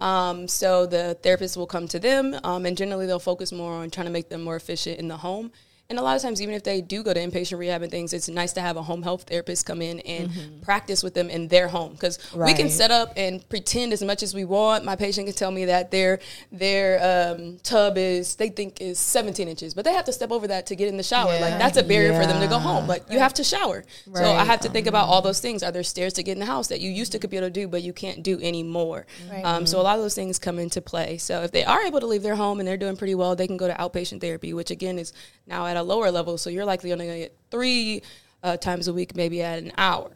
Um, 0.00 0.48
so 0.48 0.86
the 0.86 1.16
therapist 1.22 1.56
will 1.56 1.66
come 1.66 1.86
to 1.88 1.98
them, 1.98 2.38
um, 2.44 2.64
and 2.66 2.76
generally 2.76 3.06
they'll 3.06 3.18
focus 3.18 3.52
more 3.52 3.72
on 3.74 3.90
trying 3.90 4.06
to 4.06 4.12
make 4.12 4.28
them 4.28 4.42
more 4.42 4.56
efficient 4.56 4.98
in 4.98 5.08
the 5.08 5.18
home. 5.18 5.52
And 5.90 5.98
a 5.98 6.02
lot 6.02 6.14
of 6.14 6.22
times, 6.22 6.40
even 6.40 6.54
if 6.54 6.62
they 6.62 6.80
do 6.80 7.02
go 7.02 7.12
to 7.12 7.18
inpatient 7.18 7.58
rehab 7.58 7.82
and 7.82 7.90
things, 7.90 8.12
it's 8.12 8.28
nice 8.28 8.52
to 8.52 8.60
have 8.60 8.76
a 8.76 8.82
home 8.82 9.02
health 9.02 9.24
therapist 9.24 9.66
come 9.66 9.82
in 9.82 9.98
and 10.00 10.62
practice 10.62 11.02
with 11.02 11.14
them 11.14 11.28
in 11.28 11.48
their 11.48 11.66
home 11.66 11.92
because 11.92 12.16
we 12.32 12.54
can 12.54 12.70
set 12.70 12.92
up 12.92 13.12
and 13.16 13.46
pretend 13.48 13.92
as 13.92 14.00
much 14.00 14.22
as 14.22 14.32
we 14.32 14.44
want. 14.44 14.84
My 14.84 14.94
patient 14.94 15.26
can 15.26 15.34
tell 15.34 15.50
me 15.50 15.64
that 15.64 15.90
their 15.90 16.20
their 16.52 17.34
um, 17.34 17.58
tub 17.64 17.98
is 17.98 18.36
they 18.36 18.50
think 18.50 18.80
is 18.80 19.00
17 19.00 19.48
inches, 19.48 19.74
but 19.74 19.84
they 19.84 19.92
have 19.92 20.04
to 20.04 20.12
step 20.12 20.30
over 20.30 20.46
that 20.46 20.66
to 20.66 20.76
get 20.76 20.86
in 20.86 20.96
the 20.96 21.02
shower. 21.02 21.34
Yeah. 21.34 21.40
Like 21.40 21.58
that's 21.58 21.76
a 21.76 21.82
barrier 21.82 22.14
for 22.14 22.24
them 22.24 22.40
to 22.40 22.46
go 22.46 22.60
home. 22.60 22.86
Like 22.86 23.10
you 23.10 23.18
have 23.18 23.34
to 23.34 23.44
shower, 23.44 23.82
so 24.14 24.24
I 24.24 24.44
have 24.44 24.60
to 24.60 24.68
think 24.68 24.86
about 24.86 25.08
all 25.08 25.22
those 25.22 25.40
things. 25.40 25.64
Are 25.64 25.72
there 25.72 25.82
stairs 25.82 26.12
to 26.14 26.22
get 26.22 26.32
in 26.32 26.38
the 26.38 26.46
house 26.46 26.68
that 26.68 26.80
you 26.80 26.90
used 26.90 27.10
to 27.12 27.26
be 27.26 27.36
able 27.36 27.48
to 27.48 27.50
do, 27.50 27.66
but 27.66 27.82
you 27.82 27.92
can't 27.92 28.22
do 28.22 28.40
anymore? 28.40 29.06
Right. 29.28 29.44
Um, 29.44 29.66
so 29.66 29.80
a 29.80 29.82
lot 29.82 29.96
of 29.96 30.02
those 30.02 30.14
things 30.14 30.38
come 30.38 30.60
into 30.60 30.80
play. 30.80 31.18
So 31.18 31.42
if 31.42 31.50
they 31.50 31.64
are 31.64 31.82
able 31.82 31.98
to 31.98 32.06
leave 32.06 32.22
their 32.22 32.36
home 32.36 32.60
and 32.60 32.68
they're 32.68 32.76
doing 32.76 32.96
pretty 32.96 33.16
well, 33.16 33.34
they 33.34 33.48
can 33.48 33.56
go 33.56 33.66
to 33.66 33.74
outpatient 33.74 34.20
therapy, 34.20 34.54
which 34.54 34.70
again 34.70 34.96
is 34.96 35.12
now 35.48 35.66
at 35.66 35.76
a 35.76 35.79
lower 35.82 36.10
level. 36.10 36.38
So 36.38 36.50
you're 36.50 36.64
likely 36.64 36.92
only 36.92 37.06
going 37.06 37.18
to 37.18 37.24
get 37.24 37.36
three 37.50 38.02
uh, 38.42 38.56
times 38.56 38.88
a 38.88 38.92
week, 38.92 39.14
maybe 39.14 39.42
at 39.42 39.58
an 39.58 39.72
hour. 39.76 40.10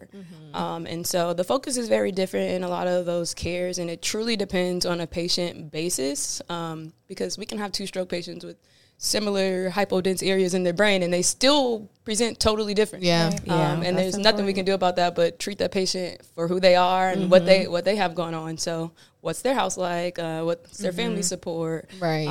Um, 0.55 0.87
and 0.87 1.07
so 1.07 1.35
the 1.35 1.45
focus 1.45 1.77
is 1.77 1.89
very 1.89 2.13
different 2.13 2.51
in 2.53 2.63
a 2.63 2.69
lot 2.69 2.87
of 2.87 3.07
those 3.07 3.35
cares, 3.35 3.79
and 3.79 3.91
it 3.91 4.03
truly 4.03 4.37
depends 4.37 4.87
on 4.87 5.01
a 5.01 5.07
patient 5.07 5.73
basis 5.73 6.41
um, 6.49 6.93
because 7.09 7.37
we 7.37 7.45
can 7.45 7.59
have 7.59 7.73
two 7.73 7.87
stroke 7.87 8.09
patients 8.09 8.45
with 8.45 8.57
similar 8.97 9.71
hypodense 9.71 10.27
areas 10.27 10.55
in 10.55 10.63
their 10.63 10.73
brain 10.73 11.03
and 11.03 11.13
they 11.13 11.21
still 11.21 11.91
present 12.05 12.39
totally 12.39 12.75
different 12.75 13.05
Yeah. 13.05 13.25
Right. 13.25 13.41
Yeah, 13.45 13.73
um, 13.73 13.83
and 13.83 13.99
that's 13.99 14.13
there's 14.13 14.25
nothing 14.25 14.47
we 14.47 14.53
can 14.53 14.65
do 14.65 14.73
about 14.73 14.97
that 14.97 15.17
but 15.17 15.39
treat 15.39 15.59
that 15.59 15.73
patient 15.73 16.21
for 16.35 16.47
who 16.47 16.61
they 16.61 16.77
are 16.77 17.11
and 17.11 17.31
what 17.31 17.45
they 17.45 17.67
what 17.67 17.85
they 17.85 17.97
have 17.97 18.15
going 18.15 18.35
on. 18.35 18.57
So, 18.57 18.93
what's 19.21 19.43
their 19.43 19.55
house 19.55 19.77
like? 19.77 20.19
Uh, 20.19 20.43
what's 20.43 20.79
their 20.79 20.93
family 20.93 21.23
support? 21.23 21.91
Right. 22.01 22.29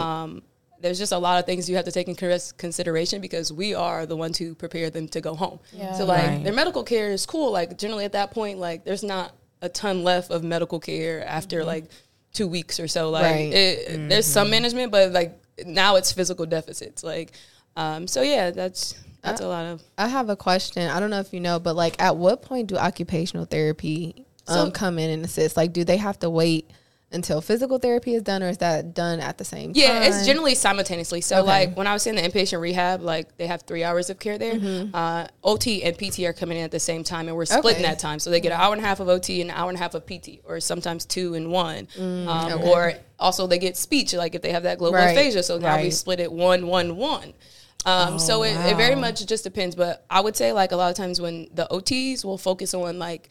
There's 0.83 0.99
just 0.99 1.11
a 1.13 1.17
lot 1.17 1.39
of 1.39 1.45
things 1.45 1.67
you 1.69 1.75
have 1.77 1.85
to 1.85 1.91
take 1.91 2.07
in 2.09 2.15
consideration 2.57 3.21
because 3.21 3.51
we 3.53 3.73
are 3.73 4.05
the 4.05 4.17
ones 4.17 4.37
who 4.37 4.53
prepare 4.53 4.89
them 4.89 5.07
to 5.09 5.21
go 5.21 5.33
home. 5.33 5.59
Yeah. 5.71 5.93
So, 5.93 6.05
like 6.05 6.27
Right. 6.27 6.43
their 6.43 6.53
medical 6.53 6.83
care 6.83 7.09
is 7.11 7.25
cool. 7.25 7.51
Like 7.51 7.77
generally 7.77 8.03
at 8.05 8.11
that 8.11 8.31
point, 8.31 8.59
like 8.59 8.83
there's 8.83 9.01
not 9.03 9.33
a 9.61 9.69
ton 9.69 10.03
left 10.03 10.29
of 10.29 10.43
medical 10.43 10.79
care 10.79 11.25
after 11.25 11.63
like 11.63 11.85
two 12.33 12.47
weeks 12.47 12.79
or 12.79 12.87
so. 12.87 13.09
Like 13.09 13.23
Right. 13.23 13.53
it, 13.53 14.09
there's 14.09 14.25
some 14.25 14.49
management, 14.49 14.91
but 14.91 15.11
like 15.13 15.39
now 15.65 15.95
it's 15.95 16.11
physical 16.11 16.45
deficits. 16.45 17.01
Like, 17.03 17.31
um, 17.77 18.05
so 18.07 18.21
yeah, 18.21 18.51
that's 18.51 18.95
that's 19.21 19.39
a 19.39 19.47
lot 19.47 19.65
of. 19.65 19.81
I 19.97 20.09
have 20.09 20.27
a 20.29 20.35
question. 20.35 20.89
I 20.89 20.99
don't 20.99 21.09
know 21.09 21.21
if 21.21 21.33
you 21.33 21.39
know, 21.39 21.57
but 21.59 21.77
like, 21.77 21.95
at 22.01 22.17
what 22.17 22.41
point 22.41 22.67
do 22.67 22.75
occupational 22.75 23.45
therapy 23.45 24.25
um, 24.47 24.65
So- 24.67 24.71
come 24.71 24.99
in 24.99 25.09
and 25.09 25.23
assist? 25.23 25.55
Like, 25.55 25.71
do 25.71 25.85
they 25.85 25.95
have 25.95 26.19
to 26.19 26.29
wait 26.29 26.69
until 27.13 27.39
physical 27.41 27.77
therapy 27.79 28.15
is 28.15 28.23
done, 28.23 28.41
or 28.43 28.49
is 28.49 28.57
that 28.57 28.93
done 28.93 29.19
at 29.19 29.37
the 29.37 29.45
same 29.45 29.73
time? 29.73 29.81
Yeah, 29.81 30.03
it's 30.05 30.25
generally 30.25 30.55
simultaneously. 30.55 31.21
So, 31.21 31.37
Okay. 31.39 31.45
like 31.47 31.77
when 31.77 31.87
I 31.87 31.93
was 31.93 32.07
in 32.07 32.15
the 32.15 32.21
inpatient 32.21 32.59
rehab, 32.59 33.01
like 33.01 33.37
they 33.37 33.47
have 33.47 33.61
three 33.63 33.83
hours 33.83 34.09
of 34.09 34.19
care 34.19 34.37
there. 34.37 34.55
Mm-hmm. 34.55 34.95
Uh, 34.95 35.27
OT 35.43 35.83
and 35.83 35.97
PT 35.97 36.19
are 36.21 36.33
coming 36.33 36.57
in 36.57 36.63
at 36.63 36.71
the 36.71 36.79
same 36.79 37.03
time, 37.03 37.27
and 37.27 37.37
we're 37.37 37.45
splitting 37.45 37.81
Okay. 37.83 37.89
that 37.89 37.99
time. 37.99 38.19
So 38.19 38.29
they 38.29 38.39
get 38.41 38.51
an 38.51 38.59
hour 38.59 38.73
and 38.73 38.81
a 38.83 38.85
half 38.85 38.99
of 38.99 39.07
OT 39.07 39.41
and 39.41 39.49
an 39.51 39.55
hour 39.55 39.69
and 39.69 39.77
a 39.77 39.81
half 39.81 39.93
of 39.93 40.05
PT, 40.05 40.39
or 40.43 40.59
sometimes 40.59 41.05
two 41.05 41.33
and 41.35 41.51
one. 41.51 41.87
um, 41.97 42.03
Mm, 42.03 42.51
okay. 42.55 42.69
Or 42.69 42.93
also 43.19 43.47
they 43.47 43.59
get 43.59 43.77
speech, 43.77 44.13
like 44.13 44.35
if 44.35 44.41
they 44.41 44.51
have 44.51 44.63
that 44.63 44.77
global 44.79 44.97
Right, 44.97 45.11
aphasia. 45.17 45.43
So 45.43 45.57
now 45.59 45.79
we 45.81 45.91
split 45.91 46.19
it 46.19 46.31
one, 46.31 46.67
one, 46.67 46.97
one. 46.97 47.33
Um, 47.85 48.17
so 48.17 48.39
Oh, 48.39 48.43
it, 48.43 48.55
it 48.71 48.77
very 48.77 48.95
much 48.95 49.25
just 49.25 49.43
depends, 49.43 49.75
but 49.75 50.05
I 50.09 50.21
would 50.21 50.35
say 50.37 50.51
like 50.53 50.71
a 50.71 50.77
lot 50.77 50.89
of 50.89 50.95
times 50.95 51.19
when 51.19 51.49
the 51.53 51.67
OTs 51.69 52.23
will 52.23 52.37
focus 52.37 52.73
on 52.73 52.97
like 52.97 53.29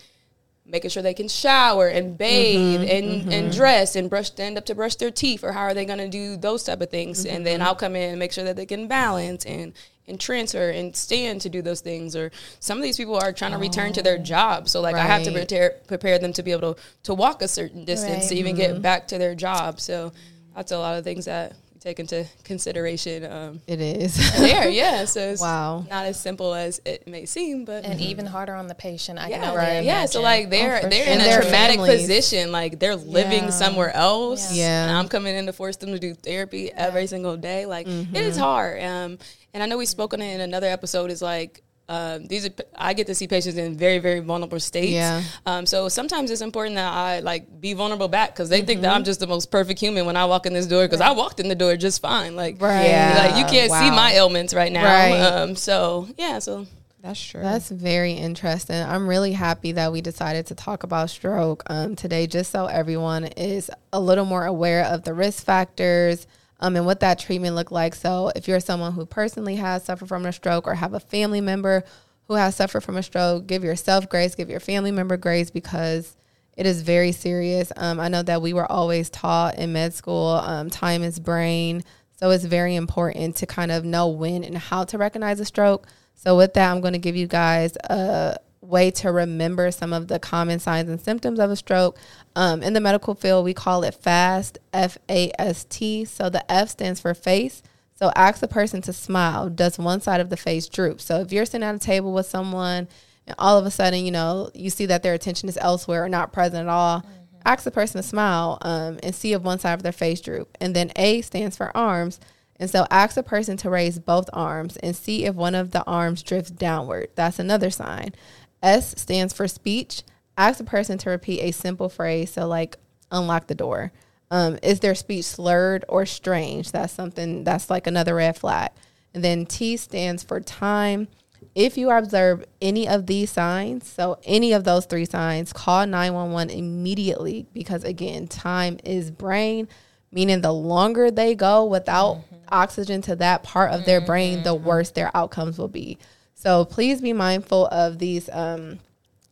making 0.64 0.90
sure 0.90 1.03
they 1.03 1.14
can 1.14 1.29
shower 1.29 1.88
and 1.88 2.16
bathe 2.16 2.81
Mm-hmm, 2.83 2.90
and, 2.90 3.33
and 3.33 3.53
dress 3.53 3.96
and 3.96 4.09
brush 4.09 4.29
stand 4.29 4.57
up 4.57 4.64
to 4.66 4.75
brush 4.75 4.94
their 4.96 5.11
teeth 5.11 5.42
or 5.42 5.53
how 5.53 5.62
are 5.62 5.75
they 5.75 5.85
going 5.85 5.98
to 5.98 6.09
do 6.09 6.37
those 6.37 6.62
type 6.64 6.81
of 6.81 6.90
things 6.90 7.25
and 7.25 7.37
Mm-hmm. 7.38 7.44
then 7.44 7.62
i'll 7.62 7.75
come 7.75 7.96
in 7.96 8.11
and 8.11 8.18
make 8.18 8.33
sure 8.33 8.44
that 8.44 8.57
they 8.57 8.66
can 8.66 8.87
balance 8.87 9.44
and 9.44 9.72
and 10.09 10.20
transfer 10.20 10.70
and 10.70 10.94
stand 10.96 11.40
to 11.40 11.48
do 11.48 11.62
those 11.62 11.81
things 11.81 12.14
or 12.16 12.31
some 12.61 12.77
of 12.79 12.83
these 12.85 12.96
people 12.96 13.16
are 13.16 13.33
trying 13.33 13.53
to 13.53 13.59
return 13.59 13.92
to 13.92 14.03
their 14.03 14.18
job 14.18 14.68
so 14.68 14.81
like 14.81 14.94
i 14.94 15.01
have 15.05 15.22
to 15.25 15.31
Oh. 15.31 15.35
Prepare 15.35 15.70
prepare 15.88 16.18
them 16.18 16.33
to 16.35 16.42
be 16.42 16.53
able 16.53 16.75
to 16.75 16.81
to 17.05 17.14
walk 17.14 17.42
a 17.42 17.48
certain 17.48 17.85
distance 17.85 18.25
Right. 18.25 18.29
to 18.31 18.35
even 18.37 18.55
Mm-hmm. 18.57 18.72
get 18.75 18.83
back 18.83 19.09
to 19.09 19.18
their 19.18 19.35
job 19.35 19.81
so 19.81 20.12
that's 20.55 20.70
a 20.72 20.79
lot 20.79 20.96
of 20.98 21.05
things 21.05 21.25
that 21.25 21.55
take 21.83 21.99
into 21.99 22.25
consideration. 22.45 23.25
Um, 23.31 23.61
It 23.66 23.81
is. 23.81 24.14
there, 24.38 24.68
yeah. 24.68 25.05
So 25.05 25.21
it's 25.21 25.40
Wow. 25.42 25.85
not 25.90 26.07
as 26.07 26.18
simple 26.21 26.55
as 26.55 26.81
it 26.85 27.09
may 27.09 27.27
seem, 27.27 27.64
but 27.64 27.85
And 27.85 28.01
even 28.01 28.25
harder 28.27 28.55
on 28.55 28.68
the 28.68 28.75
patient. 28.75 29.18
I 29.18 29.31
can 29.31 29.40
yeah, 29.42 29.51
only 29.51 29.57
right. 29.59 29.85
yeah. 29.85 30.05
So 30.07 30.23
like 30.23 30.49
they're 30.49 30.81
for 30.81 30.88
they're 30.88 31.05
sure. 31.05 31.14
in 31.14 31.21
And 31.21 31.31
a 31.31 31.42
traumatic 31.42 31.77
families. 31.77 32.01
position, 32.03 32.53
like 32.53 32.79
they're 32.79 32.97
living 32.97 33.45
Yeah. 33.45 33.51
somewhere 33.51 33.90
else. 33.95 34.55
Yeah. 34.55 34.88
and 34.88 34.97
I'm 34.97 35.09
coming 35.09 35.35
in 35.35 35.47
to 35.47 35.53
force 35.53 35.77
them 35.77 35.90
to 35.90 35.99
do 35.99 36.14
therapy 36.14 36.71
every 36.73 37.07
single 37.09 37.37
day. 37.37 37.66
Like 37.66 37.87
it 37.88 38.14
is 38.16 38.37
hard. 38.37 38.81
Um, 38.83 39.18
and 39.53 39.62
I 39.62 39.66
know 39.66 39.77
we 39.77 39.87
spoke 39.87 40.14
on 40.14 40.21
it 40.23 40.33
in 40.35 40.40
another 40.40 40.68
episode. 40.68 41.11
Is 41.11 41.21
like. 41.23 41.62
Um, 41.93 42.25
these 42.27 42.47
are 42.47 42.51
I 42.75 42.95
get 42.95 43.07
to 43.09 43.15
see 43.15 43.27
patients 43.27 43.59
in 43.59 43.77
very 43.77 43.99
very 43.99 44.21
vulnerable 44.21 44.61
states. 44.61 44.93
Yeah. 44.93 45.23
Um, 45.45 45.67
so 45.67 45.89
sometimes 45.91 46.31
it's 46.31 46.41
important 46.41 46.77
that 46.77 46.91
I 46.91 47.21
like 47.21 47.61
be 47.61 47.75
vulnerable 47.75 48.09
back 48.09 48.31
because 48.33 48.49
they 48.49 48.63
think 48.63 48.81
that 48.81 48.95
I'm 48.95 49.05
just 49.05 49.21
the 49.21 49.27
most 49.27 49.51
perfect 49.51 49.79
human 49.79 50.07
when 50.07 50.17
I 50.17 50.25
walk 50.25 50.47
in 50.47 50.55
this 50.55 50.67
door 50.67 50.85
because 50.85 51.03
I 51.03 51.13
walked 51.13 51.39
in 51.39 51.49
the 51.49 51.55
door 51.55 51.77
just 51.77 52.01
fine. 52.01 52.35
Like 52.35 52.61
Right. 52.61 52.87
Yeah. 52.87 53.15
like 53.27 53.37
you 53.37 53.45
can't 53.45 53.71
see 53.71 53.91
my 53.91 54.13
ailments 54.15 54.55
right 54.55 54.73
now. 54.73 54.85
Right. 54.85 55.21
Um, 55.21 55.55
so 55.55 56.09
yeah, 56.17 56.39
so 56.39 56.67
That's 57.03 57.23
true. 57.23 57.43
That's 57.43 57.69
very 57.69 58.13
interesting. 58.13 58.81
I'm 58.81 59.07
really 59.09 59.33
happy 59.33 59.73
that 59.73 59.93
we 59.93 60.01
decided 60.01 60.47
to 60.47 60.55
talk 60.55 60.85
about 60.85 61.11
stroke 61.11 61.63
um, 61.67 61.95
today, 61.97 62.27
just 62.27 62.53
so 62.53 62.67
everyone 62.67 63.25
is 63.25 63.71
a 63.93 64.01
little 64.01 64.25
more 64.25 64.47
aware 64.47 64.85
of 64.85 65.03
the 65.03 65.13
risk 65.13 65.45
factors 65.45 66.27
um, 66.62 66.77
and 66.77 66.87
what 66.87 67.01
that 67.01 67.18
treatment 67.18 67.57
look 67.57 67.70
like. 67.70 67.94
So, 67.94 68.33
if 68.35 68.48
you're 68.48 68.61
someone 68.61 68.92
who 68.92 69.05
personally 69.05 69.57
has 69.57 69.85
suffered 69.85 70.09
from 70.09 70.25
a 70.25 70.33
stroke 70.33 70.66
or 70.66 70.75
have 70.75 70.94
a 70.94 71.01
family 71.01 71.40
member 71.40 71.83
who 72.29 72.35
has 72.35 72.55
suffered 72.55 72.83
from 72.83 72.96
a 72.96 73.03
stroke, 73.03 73.46
give 73.48 73.64
yourself 73.64 74.09
grace, 74.09 74.37
give 74.37 74.48
your 74.48 74.61
family 74.61 74.92
member 74.92 75.16
grace 75.16 75.51
because 75.51 76.16
it 76.57 76.64
is 76.64 76.83
very 76.83 77.11
serious. 77.11 77.72
Um, 77.77 77.98
I 77.98 78.09
know 78.09 78.22
that 78.22 78.40
we 78.40 78.53
were 78.53 78.70
always 78.70 79.11
taught 79.11 79.59
in 79.59 79.72
med 79.72 79.92
school, 79.92 80.29
um, 80.29 80.70
time 80.70 81.03
is 81.03 81.18
brain. 81.18 81.83
So 82.18 82.31
it's 82.31 82.44
very 82.44 82.77
important 82.77 83.35
to 83.37 83.46
kind 83.46 83.72
of 83.72 83.85
know 83.85 84.07
when 84.07 84.44
and 84.44 84.57
how 84.57 84.85
to 84.85 84.98
recognize 84.98 85.40
a 85.40 85.44
stroke. 85.44 85.88
So 86.14 86.37
with 86.37 86.55
that, 86.55 86.70
I'm 86.70 86.81
going 86.81 86.92
to 86.92 87.01
give 87.01 87.16
you 87.16 87.27
guys 87.27 87.77
a 87.90 88.37
way 88.62 88.90
to 88.92 89.12
remember 89.12 89.70
some 89.70 89.92
of 89.92 90.09
the 90.09 90.18
common 90.18 90.59
signs 90.59 90.88
and 90.88 91.01
symptoms 91.01 91.38
of 91.38 91.51
a 91.51 91.57
stroke. 91.57 91.98
Um, 92.35 92.62
in 92.62 92.72
the 92.72 92.81
medical 92.81 93.14
field, 93.14 93.44
we 93.44 93.53
call 93.53 93.83
it 93.85 93.94
FAST, 93.94 94.59
F 94.72 94.96
A 95.09 95.31
S 95.38 95.64
T. 95.64 96.05
So 96.05 96.31
the 96.31 96.51
F 96.51 96.70
stands 96.70 97.01
for 97.01 97.12
face. 97.12 97.62
So 97.94 98.11
ask 98.16 98.40
the 98.40 98.48
person 98.48 98.81
to 98.83 98.92
smile. 98.92 99.51
Does 99.51 99.79
one 99.79 100.01
side 100.01 100.20
of 100.20 100.31
the 100.31 100.37
face 100.37 100.68
droop? 100.68 101.01
So 101.01 101.20
if 101.20 101.33
you're 101.33 101.44
sitting 101.44 101.66
at 101.66 101.75
a 101.75 101.79
table 101.79 102.12
with 102.12 102.27
someone 102.27 102.88
and 103.27 103.37
all 103.38 103.59
of 103.59 103.66
a 103.66 103.70
sudden, 103.70 104.05
you 104.05 104.11
know, 104.11 104.51
you 104.55 104.70
see 104.70 104.87
that 104.87 105.03
their 105.03 105.14
attention 105.14 105.48
is 105.48 105.59
elsewhere 105.61 106.05
or 106.05 106.09
not 106.09 106.33
present 106.33 106.62
at 106.62 106.68
all, 106.68 107.05
ask 107.44 107.64
the 107.64 107.70
person 107.70 108.01
to 108.01 108.07
smile 108.07 108.59
um, 108.62 108.98
and 109.03 109.14
see 109.14 109.33
if 109.33 109.42
one 109.42 109.59
side 109.59 109.75
of 109.75 109.83
their 109.83 109.92
face 109.92 110.20
droop. 110.20 110.57
And 110.61 110.75
then 110.75 110.92
A 110.96 111.20
stands 111.20 111.57
for 111.57 111.77
arms. 111.77 112.18
And 112.57 112.70
so 112.70 112.87
ask 112.90 113.16
the 113.16 113.25
person 113.25 113.57
to 113.59 113.70
raise 113.70 113.98
both 113.98 114.31
arms 114.33 114.77
and 114.77 114.94
see 114.94 115.25
if 115.25 115.35
one 115.35 115.57
of 115.57 115.72
the 115.72 115.85
arms 115.85 116.22
drifts 116.22 116.51
downward. 116.51 117.09
That's 117.16 117.40
another 117.40 117.70
sign. 117.70 118.14
S 118.62 118.94
stands 119.01 119.33
for 119.33 119.48
speech. 119.48 120.03
Ask 120.37 120.59
the 120.59 120.64
person 120.64 120.98
to 120.98 121.11
repeat 121.11 121.40
a 121.40 121.53
simple 121.53 121.88
phrase. 121.88 122.33
So, 122.33 122.46
like, 122.46 122.77
unlock 123.11 123.46
the 123.46 123.55
door. 123.55 123.92
Um, 124.31 124.59
is 124.62 124.81
their 124.81 124.94
speech 124.94 125.27
slurred 125.27 125.85
or 125.88 126.07
strange? 126.07 126.72
That's 126.72 126.92
something 126.92 127.44
that's 127.44 127.68
like 127.68 127.87
another 127.87 128.14
red 128.14 128.37
flag. 128.37 128.70
And 129.12 129.22
then 129.22 129.44
T 129.44 129.77
stands 129.77 130.22
for 130.22 130.40
time. 130.40 131.09
If 131.55 131.77
you 131.77 131.90
observe 131.90 132.46
any 132.62 132.88
of 132.88 133.07
these 133.07 133.31
signs, 133.31 133.87
so 133.87 134.18
any 134.25 134.53
of 134.53 134.64
those 134.64 134.87
three 134.87 135.05
signs, 135.05 135.53
call 135.53 135.87
911 135.87 136.57
immediately 136.57 137.46
because, 137.53 137.85
again, 137.85 138.27
time 138.27 138.79
is 138.85 139.11
brain, 139.11 139.68
meaning 140.11 140.40
the 140.40 140.53
longer 140.53 141.11
they 141.11 141.35
go 141.35 141.66
without 141.66 142.22
oxygen 142.48 143.03
to 143.03 143.16
that 143.16 143.42
part 143.42 143.72
of 143.72 143.85
their 143.85 144.01
brain, 144.01 144.42
the 144.44 144.55
worse 144.55 144.92
their 144.92 145.14
outcomes 145.14 145.59
will 145.59 145.68
be. 145.68 145.98
So 146.43 146.65
please 146.65 147.01
be 147.01 147.13
mindful 147.13 147.69
of 147.69 148.01
these 148.01 148.29
um, 148.33 148.81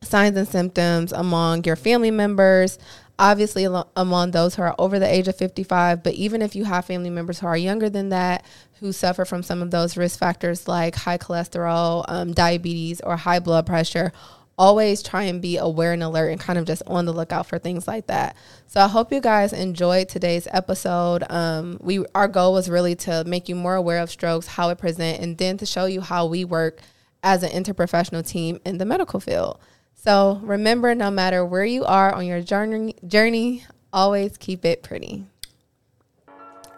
signs 0.01 0.37
and 0.37 0.47
symptoms 0.47 1.11
among 1.13 1.65
your 1.65 1.75
family 1.75 2.13
members, 2.13 2.79
obviously 3.19 3.67
among 3.97 4.31
those 4.31 4.55
who 4.55 4.63
are 4.63 4.77
over 4.79 5.01
the 5.01 5.13
age 5.13 5.27
of 5.27 5.35
55, 5.35 6.05
but 6.05 6.15
even 6.15 6.41
if 6.41 6.55
you 6.55 6.63
have 6.67 6.85
family 6.85 7.11
members 7.11 7.41
who 7.41 7.49
are 7.49 7.57
younger 7.57 7.91
than 7.91 8.11
that, 8.11 8.45
who 8.79 8.93
suffer 8.93 9.25
from 9.25 9.43
some 9.43 9.61
of 9.61 9.73
those 9.73 9.97
risk 9.97 10.21
factors 10.21 10.69
like 10.69 10.95
high 10.95 11.19
cholesterol, 11.19 12.05
um, 12.07 12.33
diabetes, 12.33 13.01
or 13.01 13.17
high 13.17 13.41
blood 13.41 13.67
pressure, 13.67 14.13
always 14.57 15.03
try 15.03 15.25
and 15.25 15.43
be 15.43 15.57
aware 15.57 15.93
and 15.93 16.05
alert 16.05 16.29
and 16.29 16.39
kind 16.39 16.61
of 16.61 16.65
just 16.65 16.81
on 16.87 17.07
the 17.07 17.13
lookout 17.13 17.45
for 17.45 17.59
things 17.59 17.89
like 17.89 18.07
that. 18.07 18.37
So 18.69 18.81
I 18.81 18.87
hope 18.87 19.13
you 19.13 19.21
guys 19.21 19.53
enjoyed 19.53 20.09
today's 20.09 20.47
episode. 20.53 21.25
Um, 21.29 21.77
we 21.81 22.05
our 22.15 22.29
goal 22.29 22.53
was 22.53 22.71
really 22.71 22.95
to 22.97 23.25
make 23.25 23.49
you 23.49 23.57
more 23.57 23.75
aware 23.75 23.99
of 23.99 24.11
strokes, 24.11 24.47
how 24.47 24.69
it 24.69 24.79
present, 24.79 25.21
and 25.21 25.37
then 25.37 25.57
to 25.57 25.67
show 25.67 25.87
you 25.87 26.03
how 26.03 26.27
we 26.27 26.45
work 26.45 26.79
as 27.23 27.43
an 27.43 27.51
interprofessional 27.51 28.27
team 28.27 28.61
in 28.65 28.79
the 28.79 28.85
medical 28.85 29.21
field. 29.21 29.59
So 29.95 30.41
remember, 30.43 30.95
no 30.95 31.11
matter 31.11 31.45
where 31.45 31.65
you 31.65 31.85
are 31.85 32.13
on 32.15 32.27
your 32.27 32.41
journey, 32.41 32.97
journey, 33.07 33.65
always 33.93 34.37
keep 34.37 34.65
it 34.65 34.83
pretty. 34.83 35.27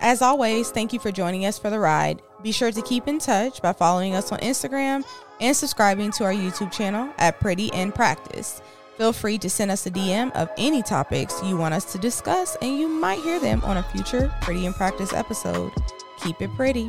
As 0.01 0.21
always, 0.21 0.71
thank 0.71 0.93
you 0.93 0.99
for 0.99 1.13
joining 1.13 1.47
us 1.47 1.59
for 1.59 1.71
the 1.71 1.79
ride. 1.79 2.21
Be 2.43 2.51
sure 2.51 2.73
to 2.73 2.83
keep 2.83 3.07
in 3.07 3.21
touch 3.21 3.63
by 3.63 3.73
following 3.73 4.17
us 4.17 4.33
on 4.33 4.41
Instagram 4.41 5.05
and 5.41 5.57
subscribing 5.57 6.11
to 6.13 6.25
our 6.25 6.33
YouTube 6.33 6.73
channel 6.73 7.09
at 7.19 7.39
Pretty 7.39 7.69
in 7.69 7.93
Practice. 7.93 8.61
Feel 8.99 9.13
free 9.13 9.39
to 9.39 9.49
send 9.49 9.71
us 9.71 9.87
a 9.87 9.91
DM 9.91 10.33
of 10.33 10.51
any 10.59 10.83
topics 10.83 11.41
you 11.45 11.57
want 11.57 11.75
us 11.75 11.93
to 11.93 11.99
discuss, 11.99 12.57
and 12.61 12.77
you 12.77 12.89
might 12.89 13.21
hear 13.21 13.39
them 13.39 13.63
on 13.65 13.77
a 13.77 13.83
future 13.85 14.33
Pretty 14.41 14.67
in 14.67 14.73
Practice 14.75 15.13
episode. 15.13 15.73
Keep 16.19 16.43
it 16.43 16.51
pretty. 16.57 16.89